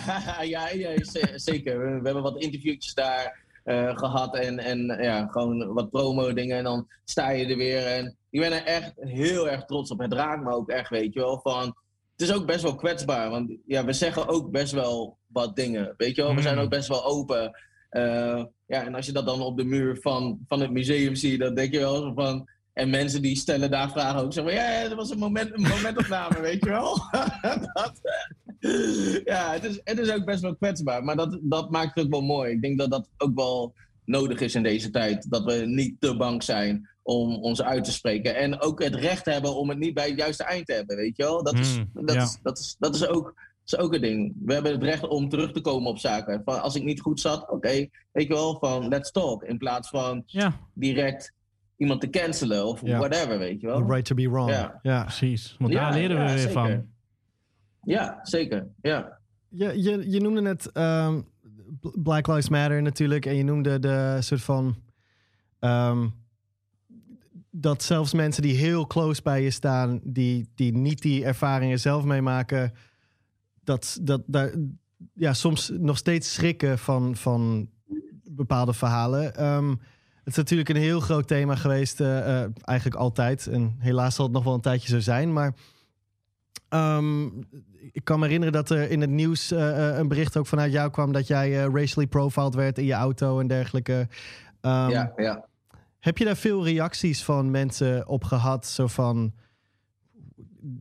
[0.43, 1.79] ja, ja ze- zeker.
[1.79, 3.39] We, we hebben wat interviewtjes daar
[3.69, 6.57] eh, gehad en, en ja, gewoon wat promo dingen.
[6.57, 7.87] En dan sta je er weer.
[7.87, 9.99] En ik ben er echt heel erg trots op.
[9.99, 11.41] Het raakt me ook echt, weet je wel.
[11.43, 11.65] Van,
[12.13, 15.95] het is ook best wel kwetsbaar, want ja, we zeggen ook best wel wat dingen.
[15.97, 16.61] Weet je wel, we zijn Mm.
[16.63, 17.59] ook best wel open.
[17.91, 21.41] Eh, ja, en als je dat dan op de muur van, van het museum ziet,
[21.41, 22.49] dan denk je wel zo van.
[22.79, 25.63] En mensen die stellen daar vragen ook zo van, ja, dat was een, moment, een
[25.63, 27.01] momentopname, weet je wel.
[27.73, 28.01] dat,
[29.25, 32.11] ja, het is, het is ook best wel kwetsbaar, maar dat, dat maakt het ook
[32.11, 32.53] wel mooi.
[32.53, 33.75] Ik denk dat dat ook wel
[34.05, 35.31] nodig is in deze tijd.
[35.31, 38.37] Dat we niet te bang zijn om ons uit te spreken.
[38.37, 41.17] En ook het recht hebben om het niet bij het juiste eind te hebben, weet
[41.17, 41.43] je wel.
[41.43, 42.23] Dat is, Mm, dat ja.
[42.23, 43.47] is, dat is, dat is ook...
[43.65, 44.35] Dat is ook een ding.
[44.45, 46.43] We hebben het recht om terug te komen op zaken.
[46.45, 49.43] Van als ik niet goed zat, oké, weet je wel, van let's talk.
[49.43, 51.33] In plaats van Ja, direct
[51.79, 52.99] iemand te cancelen of Ja.
[52.99, 53.79] whatever, weet je wel.
[53.87, 54.51] The right to be wrong.
[54.51, 54.79] Ja.
[54.83, 55.03] Ja.
[55.03, 55.57] precies.
[55.59, 56.53] Want daar leren we weer zeker.
[56.53, 56.87] van.
[57.83, 58.67] Ja, zeker.
[58.83, 59.19] Ja.
[59.49, 60.71] Je, je, je noemde net
[61.81, 63.27] Bl- Black Lives Matter natuurlijk.
[63.27, 64.77] En je noemde de soort van.
[65.59, 66.09] ehm,
[67.51, 72.05] dat zelfs mensen die heel close bij je staan, die, die niet die ervaringen zelf
[72.05, 72.73] meemaken,
[73.65, 74.55] dat, dat daar
[75.15, 77.69] ja, soms nog steeds schrikken van, van
[78.31, 79.35] bepaalde verhalen.
[79.35, 79.75] Ehm,
[80.29, 83.47] Het is natuurlijk een heel groot thema geweest, uh, eigenlijk altijd.
[83.47, 85.33] En helaas zal het nog wel een tijdje zo zijn.
[85.33, 85.55] Maar
[86.69, 87.47] um,
[87.93, 90.91] ik kan me herinneren dat er in het nieuws uh, een bericht ook vanuit jou
[90.91, 91.13] kwam...
[91.13, 93.93] dat jij racially profiled werd in je auto en dergelijke.
[93.93, 94.09] Um,
[94.91, 95.45] ja, ja.
[95.99, 98.67] Heb je daar veel reacties van mensen op gehad?
[98.67, 99.33] Zo van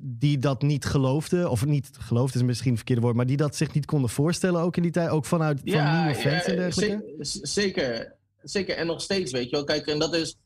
[0.01, 3.55] die dat niet geloofden, of niet geloofden is misschien het verkeerde woord, maar die dat
[3.55, 7.03] zich niet konden voorstellen ook in die tijd, ook vanuit van nieuwe fans en dergelijke?
[7.41, 8.15] Zeker,
[8.49, 8.75] zeker.
[8.75, 9.63] En nog steeds, weet je wel.
[9.63, 10.37] Kijk, en dat is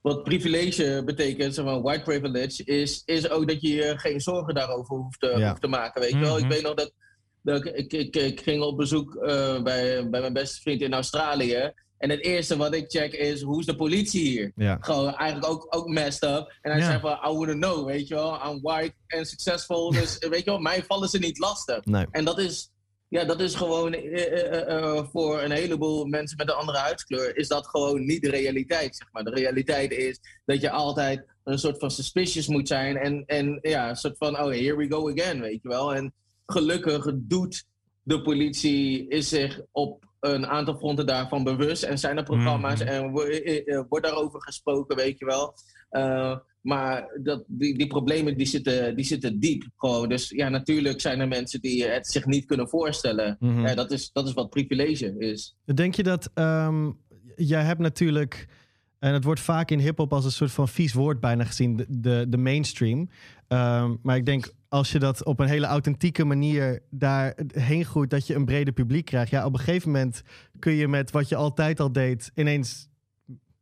[0.00, 4.54] wat privilege betekent, zeg maar, white privilege, is, is ook dat je je geen zorgen
[4.54, 6.36] daarover hoeft te, hoeft te maken, weet je wel.
[6.36, 6.52] Ik mhm.
[6.52, 6.92] weet nog dat,
[7.42, 11.72] dat ik, ik, ik, ging op bezoek uh, bij, bij mijn beste vriend in Australië.
[11.98, 14.52] En het eerste wat ik check is, hoe is de politie hier?
[14.56, 14.76] Ja.
[14.80, 16.58] Gewoon eigenlijk ook, ook messed up.
[16.60, 16.86] En hij ja.
[16.86, 18.46] zegt van, I wouldn't know, weet je wel.
[18.46, 21.84] I'm white and successful, dus weet je wel, mij vallen ze niet lastig.
[21.84, 22.06] Nee.
[22.10, 22.71] En dat is,
[23.12, 27.48] ja, dat is gewoon uh, uh, voor een heleboel mensen met een andere huidskleur, is
[27.48, 29.24] dat gewoon niet de realiteit, zeg maar.
[29.24, 33.88] De realiteit is dat je altijd een soort van suspicious moet zijn en, en ja,
[33.88, 35.94] een soort van, oh, here we go again, weet je wel.
[35.94, 36.12] En
[36.46, 37.64] gelukkig doet
[38.02, 41.82] de politie is zich op een aantal fronten daarvan bewust.
[41.82, 42.86] En zijn er programma's mm.
[42.86, 43.10] en
[43.88, 45.54] wordt daarover gesproken, weet je wel.
[46.62, 49.64] Maar dat, die, die problemen die zitten, die zitten diep.
[49.76, 50.08] Gewoon.
[50.08, 53.36] Dus ja, natuurlijk zijn er mensen die het zich niet kunnen voorstellen.
[53.40, 55.56] Mm dat, is, dat is wat privilege is.
[55.64, 56.30] Denk je dat...
[56.34, 57.00] Um,
[57.36, 58.46] jij hebt natuurlijk...
[58.98, 61.86] En het wordt vaak in hip-hop als een soort van vies woord bijna gezien, de,
[61.88, 63.08] de, de mainstream.
[63.48, 68.26] Um, maar ik denk als je dat op een hele authentieke manier daarheen groeit, dat
[68.26, 69.30] je een breder publiek krijgt.
[69.30, 70.22] Ja, op een gegeven moment
[70.58, 72.88] kun je met wat je altijd al deed ineens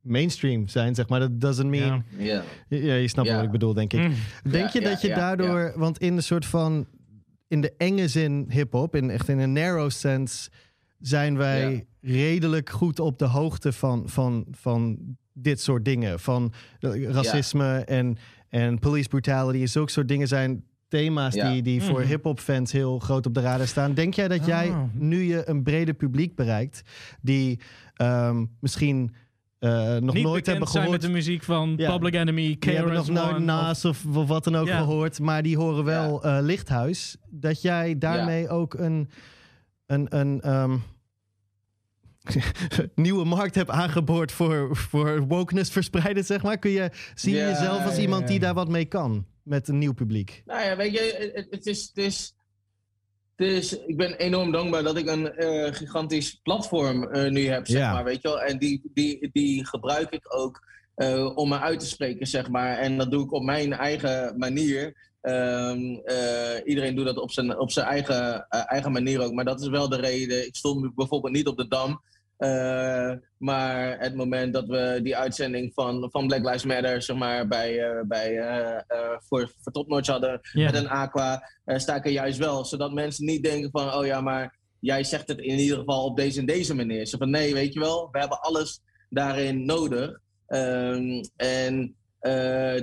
[0.01, 1.21] mainstream zijn, zeg maar.
[1.21, 2.05] Dat doesn't mean...
[2.17, 4.09] Ja, ja je snapt wat ik bedoel, denk ik.
[4.09, 4.15] Mm.
[4.51, 5.73] Denk je dat je daardoor...
[5.77, 6.87] Want in de soort van...
[7.49, 10.51] In de enge zin hip-hop, in, echt in een narrow sense...
[10.99, 14.99] zijn wij redelijk goed op de hoogte van, van, van
[15.33, 16.21] dit soort dingen.
[16.21, 18.17] Van racisme en,
[18.49, 19.67] en police brutality.
[19.67, 23.41] Zulke soort dingen zijn thema's die, die voor mm hip-hop fans heel groot op de
[23.41, 23.95] radar staan.
[23.95, 24.83] Denk jij dat jij ah.
[24.93, 26.83] nu je een breder publiek bereikt
[27.21, 27.61] die
[28.03, 29.15] um, misschien
[29.61, 30.91] uh, nog Niet nooit hebben gehoord.
[30.91, 32.77] met de muziek van Public Enemy, KRS-One.
[32.77, 34.79] Hebben nog nooit naast of, of, wat dan ook ja.
[34.79, 36.39] gehoord, maar die horen wel ja.
[36.39, 37.17] uh, Lichthuis.
[37.31, 39.11] Dat jij daarmee ook een,
[39.87, 40.83] een, een um,
[42.95, 46.59] nieuwe markt hebt aangeboord voor, voor wokeness verspreiden, zeg maar.
[46.59, 49.27] Kun je, zie je jezelf als iemand die daar wat mee kan?
[49.51, 50.43] met een nieuw publiek?
[50.45, 52.35] Nou ja, weet je, het, het, is, het is.
[53.41, 58.05] Ik ben enorm dankbaar dat ik een uh, gigantisch platform uh, nu heb, zeg maar,
[58.05, 58.41] weet je wel.
[58.41, 60.67] En die, die, die gebruik ik ook
[60.97, 62.79] uh, om me uit te spreken, zeg maar.
[62.79, 65.09] En dat doe ik op mijn eigen manier.
[65.23, 66.03] Um,
[66.65, 69.33] iedereen doet dat op zijn, op zijn eigen, eigen manier ook.
[69.33, 70.47] Maar dat is wel de reden.
[70.47, 72.03] Ik stond bijvoorbeeld niet op de Dam.
[72.41, 77.49] Uh, maar het moment dat we die uitzending van, van Black Lives Matter zeg maar,
[77.49, 78.79] bij, uh, bij, uh,
[79.19, 82.65] voor, voor Topnotch hadden met een aqua, sta ik er juist wel.
[82.65, 86.17] Zodat mensen niet denken van, oh ja, maar jij zegt het in ieder geval op
[86.17, 87.07] deze en deze manier.
[87.07, 90.21] Zo van, nee, weet je wel, we hebben alles daarin nodig.
[90.49, 91.95] Um, en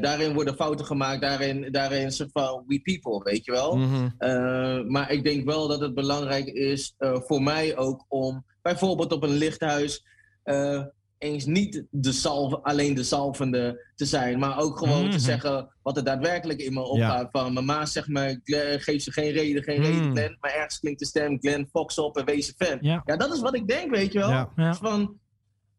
[0.02, 3.76] daarin worden fouten gemaakt, daarin, daarin soort van we people, weet je wel.
[3.76, 4.92] Mm -hmm.
[4.92, 9.38] maar ik denk wel dat het belangrijk is voor mij ook om bijvoorbeeld op een
[9.38, 10.06] lichthuis
[10.46, 10.84] uh,
[11.18, 15.26] eens niet de salve, alleen de salvende te zijn, maar ook gewoon te mhm.
[15.26, 17.30] zeggen wat er daadwerkelijk in me opgaat.
[17.32, 18.40] Van mama zegt me,
[18.80, 20.12] geef ze geen reden, geen reden mhm.
[20.12, 22.78] Glenn, maar ergens klinkt de stem Glenn Fox op en wees een fan.
[22.82, 23.02] Ja.
[23.06, 24.74] dat is wat ik denk, weet je wel.
[24.74, 25.20] Van,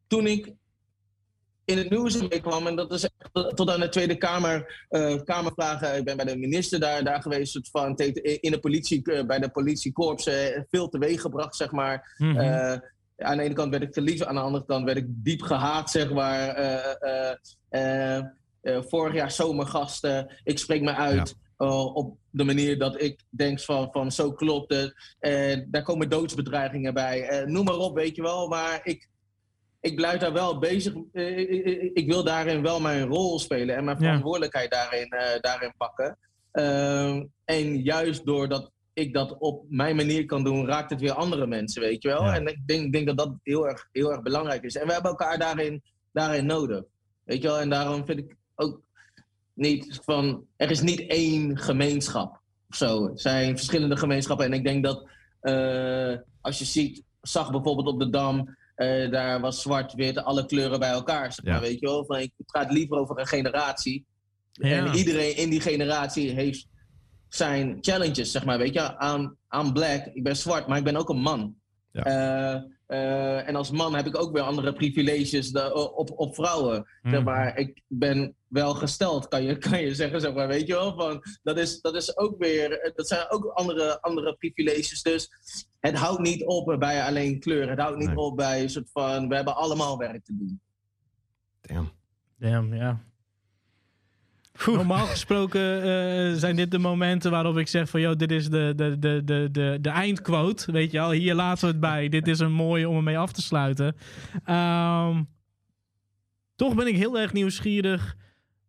[0.07, 0.53] toen ik
[1.69, 2.67] in het nieuws kwam.
[2.67, 5.97] En dat is echt tot aan de Tweede Kamer, uh, Kamervragen.
[5.97, 7.69] Ik ben bij de minister daar, daar geweest.
[7.71, 7.97] Van,
[8.41, 10.35] in de politie, uh, bij de politiekorps uh,
[10.71, 12.15] veel teweeg gebracht, zeg maar.
[12.19, 12.83] Mm -hmm.
[13.17, 15.91] aan de ene kant werd ik verliefd, aan de andere kant werd ik diep gehaat,
[15.91, 16.57] zeg maar.
[18.63, 21.35] vorig jaar zomergasten, ik spreek me uit.
[21.95, 24.95] op de manier dat ik denk van, van zo klopt het.
[25.71, 27.45] daar komen doodsbedreigingen bij.
[27.47, 28.49] noem maar op, weet je wel.
[28.49, 29.09] Maar ik,
[29.81, 30.95] ik blijf daar wel bezig.
[31.13, 35.09] Eh, ik wil daarin wel mijn rol spelen en mijn verantwoordelijkheid daarin,
[35.41, 36.19] daarin pakken.
[36.53, 41.47] Uh, en juist doordat ik dat op mijn manier kan doen, raakt het weer andere
[41.47, 42.33] mensen, weet je wel.
[42.33, 44.77] En ik denk, denk, dat dat heel erg, heel erg belangrijk is.
[44.77, 46.85] En we hebben elkaar daarin, daarin nodig.
[47.25, 48.81] Weet je wel, en daarom vind ik ook
[49.55, 53.09] niet van, er is niet één gemeenschap of zo.
[53.09, 54.47] Het zijn verschillende gemeenschappen.
[54.47, 55.09] En ik denk dat
[55.43, 60.79] uh, als je ziet, zag bijvoorbeeld op de Dam, uh, daar was zwart-wit, alle kleuren
[60.79, 61.33] bij elkaar.
[61.33, 62.05] Zeg maar, weet je wel?
[62.05, 64.07] Van, het gaat liever over een generatie.
[64.53, 64.69] Ja.
[64.87, 66.67] En iedereen in die generatie heeft
[67.29, 68.59] zijn challenges, zeg maar.
[68.59, 71.55] Weet je, I'm, I'm black, ik ben zwart, maar ik ben ook een man.
[71.93, 72.55] Ja.
[72.55, 76.87] Uh, Eh, en als man heb ik ook weer andere privileges da- op, op vrouwen.
[77.03, 77.23] Zeg Mhm.
[77.25, 80.95] maar, ik ben wel gesteld, kan je, kan je zeggen, zeg maar, weet je wel?
[80.95, 85.03] Van, dat, is, dat is ook weer, dat zijn ook andere, andere privileges.
[85.03, 85.31] Dus
[85.81, 87.69] het houdt niet op bij alleen kleur.
[87.69, 88.17] Het houdt niet Nee.
[88.17, 90.61] op bij een soort van, we hebben allemaal werk te doen.
[91.61, 91.91] Damn.
[92.39, 93.01] Damn, ja.
[94.67, 98.01] Normaal gesproken eh, zijn dit de momenten waarop ik zeg van...
[98.01, 101.11] joh, dit is de, de, de, de, de, de eindquote, weet je wel.
[101.11, 102.09] Hier laten we het bij.
[102.09, 103.97] dit is een mooie om ermee af te sluiten.
[104.45, 105.23] Ehm,
[106.57, 108.17] toch ben ik heel erg nieuwsgierig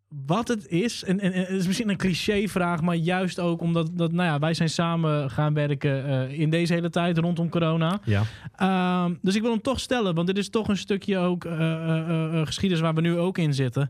[0.09, 1.03] wat het is.
[1.03, 4.39] En, en, en het is misschien een clichévraag, maar juist ook omdat dat, nou ja,
[4.39, 7.99] wij zijn samen gaan werken eh, in deze hele tijd rondom corona.
[8.03, 8.23] Ja.
[8.55, 11.51] Ehm, dus ik wil hem toch stellen, want dit is toch een stukje ook eh,
[11.71, 13.89] eh, eh, geschiedenis waar we nu ook in zitten.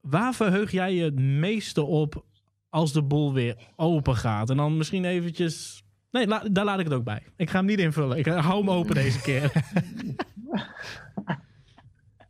[0.00, 2.24] Waar verheug jij je het meeste op
[2.68, 4.50] als de boel weer open gaat?
[4.50, 5.82] En dan misschien eventjes...
[6.10, 7.22] Nee, la- daar laat ik het ook bij.
[7.36, 8.18] Ik ga hem niet invullen.
[8.18, 9.52] Ik hou hem open deze keer.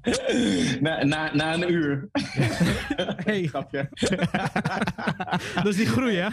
[0.80, 2.08] na, na, na een uur.
[3.24, 3.88] Hey, Grapje.
[5.54, 6.28] dat is die groei, hè?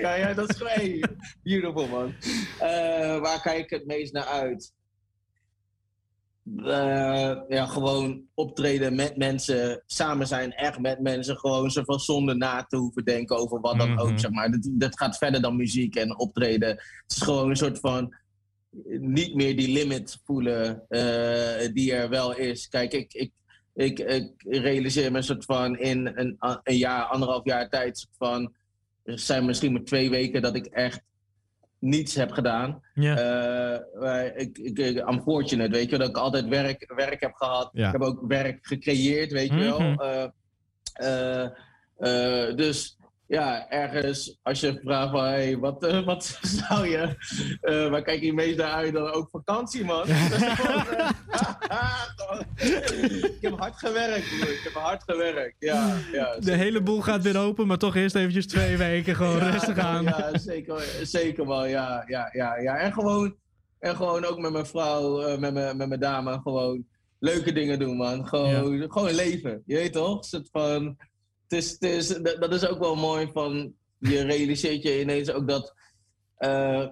[0.00, 1.02] Ja, ja, dat is hey,
[1.42, 2.14] beautiful man.
[2.58, 4.72] Eh, waar kijk ik het meest naar uit?
[6.56, 12.36] Eh, ja, gewoon optreden met mensen, samen zijn, echt met mensen, gewoon zo van zonder
[12.36, 13.98] na te hoeven denken over wat dan Mhm.
[13.98, 14.50] ook, zeg maar.
[14.50, 16.68] Dat, dat gaat verder dan muziek en optreden.
[16.68, 18.14] Het is gewoon een soort van
[19.00, 22.68] niet meer die limit voelen eh, die er wel is.
[22.68, 23.30] Kijk, ik, ik,
[23.74, 28.52] ik, ik realiseer me een soort van in een, een jaar, anderhalf jaar tijd, van,
[29.04, 31.02] er zijn misschien maar twee weken dat ik echt
[31.78, 32.82] niets heb gedaan.
[32.94, 33.16] Ja.
[33.16, 37.70] Eh, ik, ik, ik, I'm fortunate, weet je, dat ik altijd werk, werk heb gehad.
[37.72, 37.86] Ja.
[37.86, 39.80] Ik heb ook werk gecreëerd, weet je wel.
[39.80, 40.28] Mhm.
[40.92, 41.44] Eh,
[41.96, 42.98] eh, dus
[43.30, 47.16] ja, ergens als je vraagt van, hey, wat, eh, wat zou je,
[47.60, 48.92] eh, waar kijk je meest naar uit?
[48.92, 50.06] Dan ook vakantie, man.
[52.16, 52.44] Gewoon,
[53.36, 54.52] ik heb hard gewerkt, broer.
[54.52, 55.96] Ik heb hard gewerkt, ja.
[56.12, 59.50] ja De hele boel gaat weer open, maar toch eerst eventjes twee weken gewoon ja,
[59.50, 60.04] rustig aan.
[60.04, 61.66] Ja, zeker, zeker wel.
[61.66, 62.76] Ja, ja, ja, ja.
[62.76, 63.36] En, gewoon,
[63.78, 66.84] en gewoon ook met mijn vrouw, eh, met, mijn, met mijn dame, gewoon
[67.18, 68.28] leuke dingen doen, man.
[68.28, 69.62] Gewoon, gewoon leven.
[69.66, 70.24] Je weet toch?
[70.24, 70.96] Soort van,
[71.52, 73.72] is, het is, dat, is ook wel mooi van.
[73.98, 75.74] Je realiseert je ineens ook dat.
[76.36, 76.86] eh,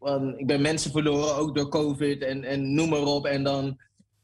[0.00, 3.26] van, ik ben mensen verloren, ook door COVID en, en noem maar op.
[3.26, 3.78] En dan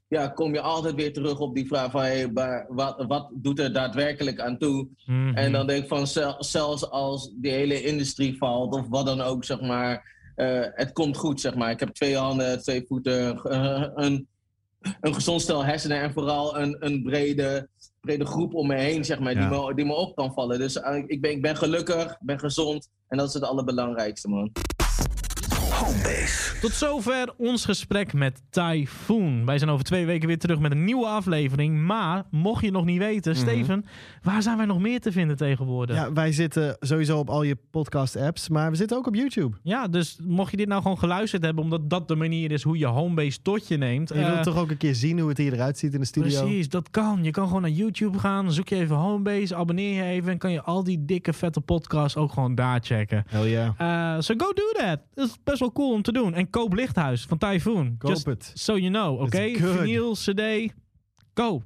[0.09, 3.59] ja, kom je altijd weer terug op die vraag van hey, waar- wat, wat doet
[3.59, 4.89] er daadwerkelijk aan toe?
[5.07, 5.35] Mhm.
[5.35, 9.21] En dan denk ik van zel- zelfs als die hele industrie valt of wat dan
[9.21, 11.71] ook, zeg maar, eh, het komt goed, zeg maar.
[11.71, 13.41] Ik heb twee handen, twee voeten,
[14.05, 14.29] een,
[15.01, 17.69] een gezond stel hersenen en vooral een, een brede,
[18.01, 19.49] brede groep om me heen, zeg maar, Ja.
[19.49, 20.59] die, me, die me op kan vallen.
[20.59, 24.28] Dus eh, ik, ben, ik ben gelukkig, ik ben gezond en dat is het allerbelangrijkste,
[24.28, 24.53] man.
[25.79, 26.59] Homebase.
[26.61, 29.45] Tot zover ons gesprek met Typhoon.
[29.47, 31.83] Wij zijn over twee weken weer terug met een nieuwe aflevering.
[31.87, 33.41] Maar mocht je het nog niet weten, Mhm.
[33.41, 33.85] Steven,
[34.22, 35.97] waar zijn wij nog meer te vinden tegenwoordig?
[35.97, 36.05] Ja.
[36.05, 39.57] Ja, wij zitten sowieso op al je podcast-apps, maar we zitten ook op YouTube.
[39.91, 42.87] dus mocht je dit nou gewoon geluisterd hebben, omdat dat de manier is hoe je
[42.87, 44.11] homebase tot je neemt.
[44.11, 46.01] En je eh, wilt toch ook een keer zien hoe het hier eruit ziet in
[46.01, 46.41] de studio?
[46.43, 47.24] Precies, dat kan.
[47.24, 50.53] Je kan gewoon naar YouTube gaan, zoek je even homebase, abonneer je even en kan
[50.53, 53.24] je al die dikke vette podcasts ook gewoon daar checken.
[53.29, 53.74] Hell ja.
[53.79, 54.99] Eh So go do that.
[55.14, 56.35] Dat is best wel cool om te doen.
[56.35, 57.95] En koop Lichthuis van Typhoon.
[57.99, 58.51] Koop Just het.
[58.55, 59.55] so you know, oké?
[59.55, 59.79] Good.
[59.79, 60.73] Vinyl, cd,
[61.35, 61.62] go.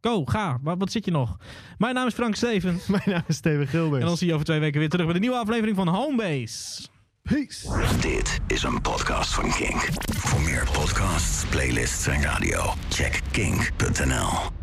[0.00, 0.58] Go, ga.
[0.62, 1.36] Wat, wat zit je nog?
[1.78, 2.80] Mijn naam is Frank Steven.
[2.88, 4.00] Mijn naam is Steven Gilbert.
[4.00, 6.82] En dan zie je over twee weken weer terug bij de nieuwe aflevering van Homebase.
[7.22, 7.68] Peace.
[8.00, 9.88] Dit is een podcast van Kink.
[10.14, 14.61] Voor meer podcasts, playlists en radio, check kink.nl.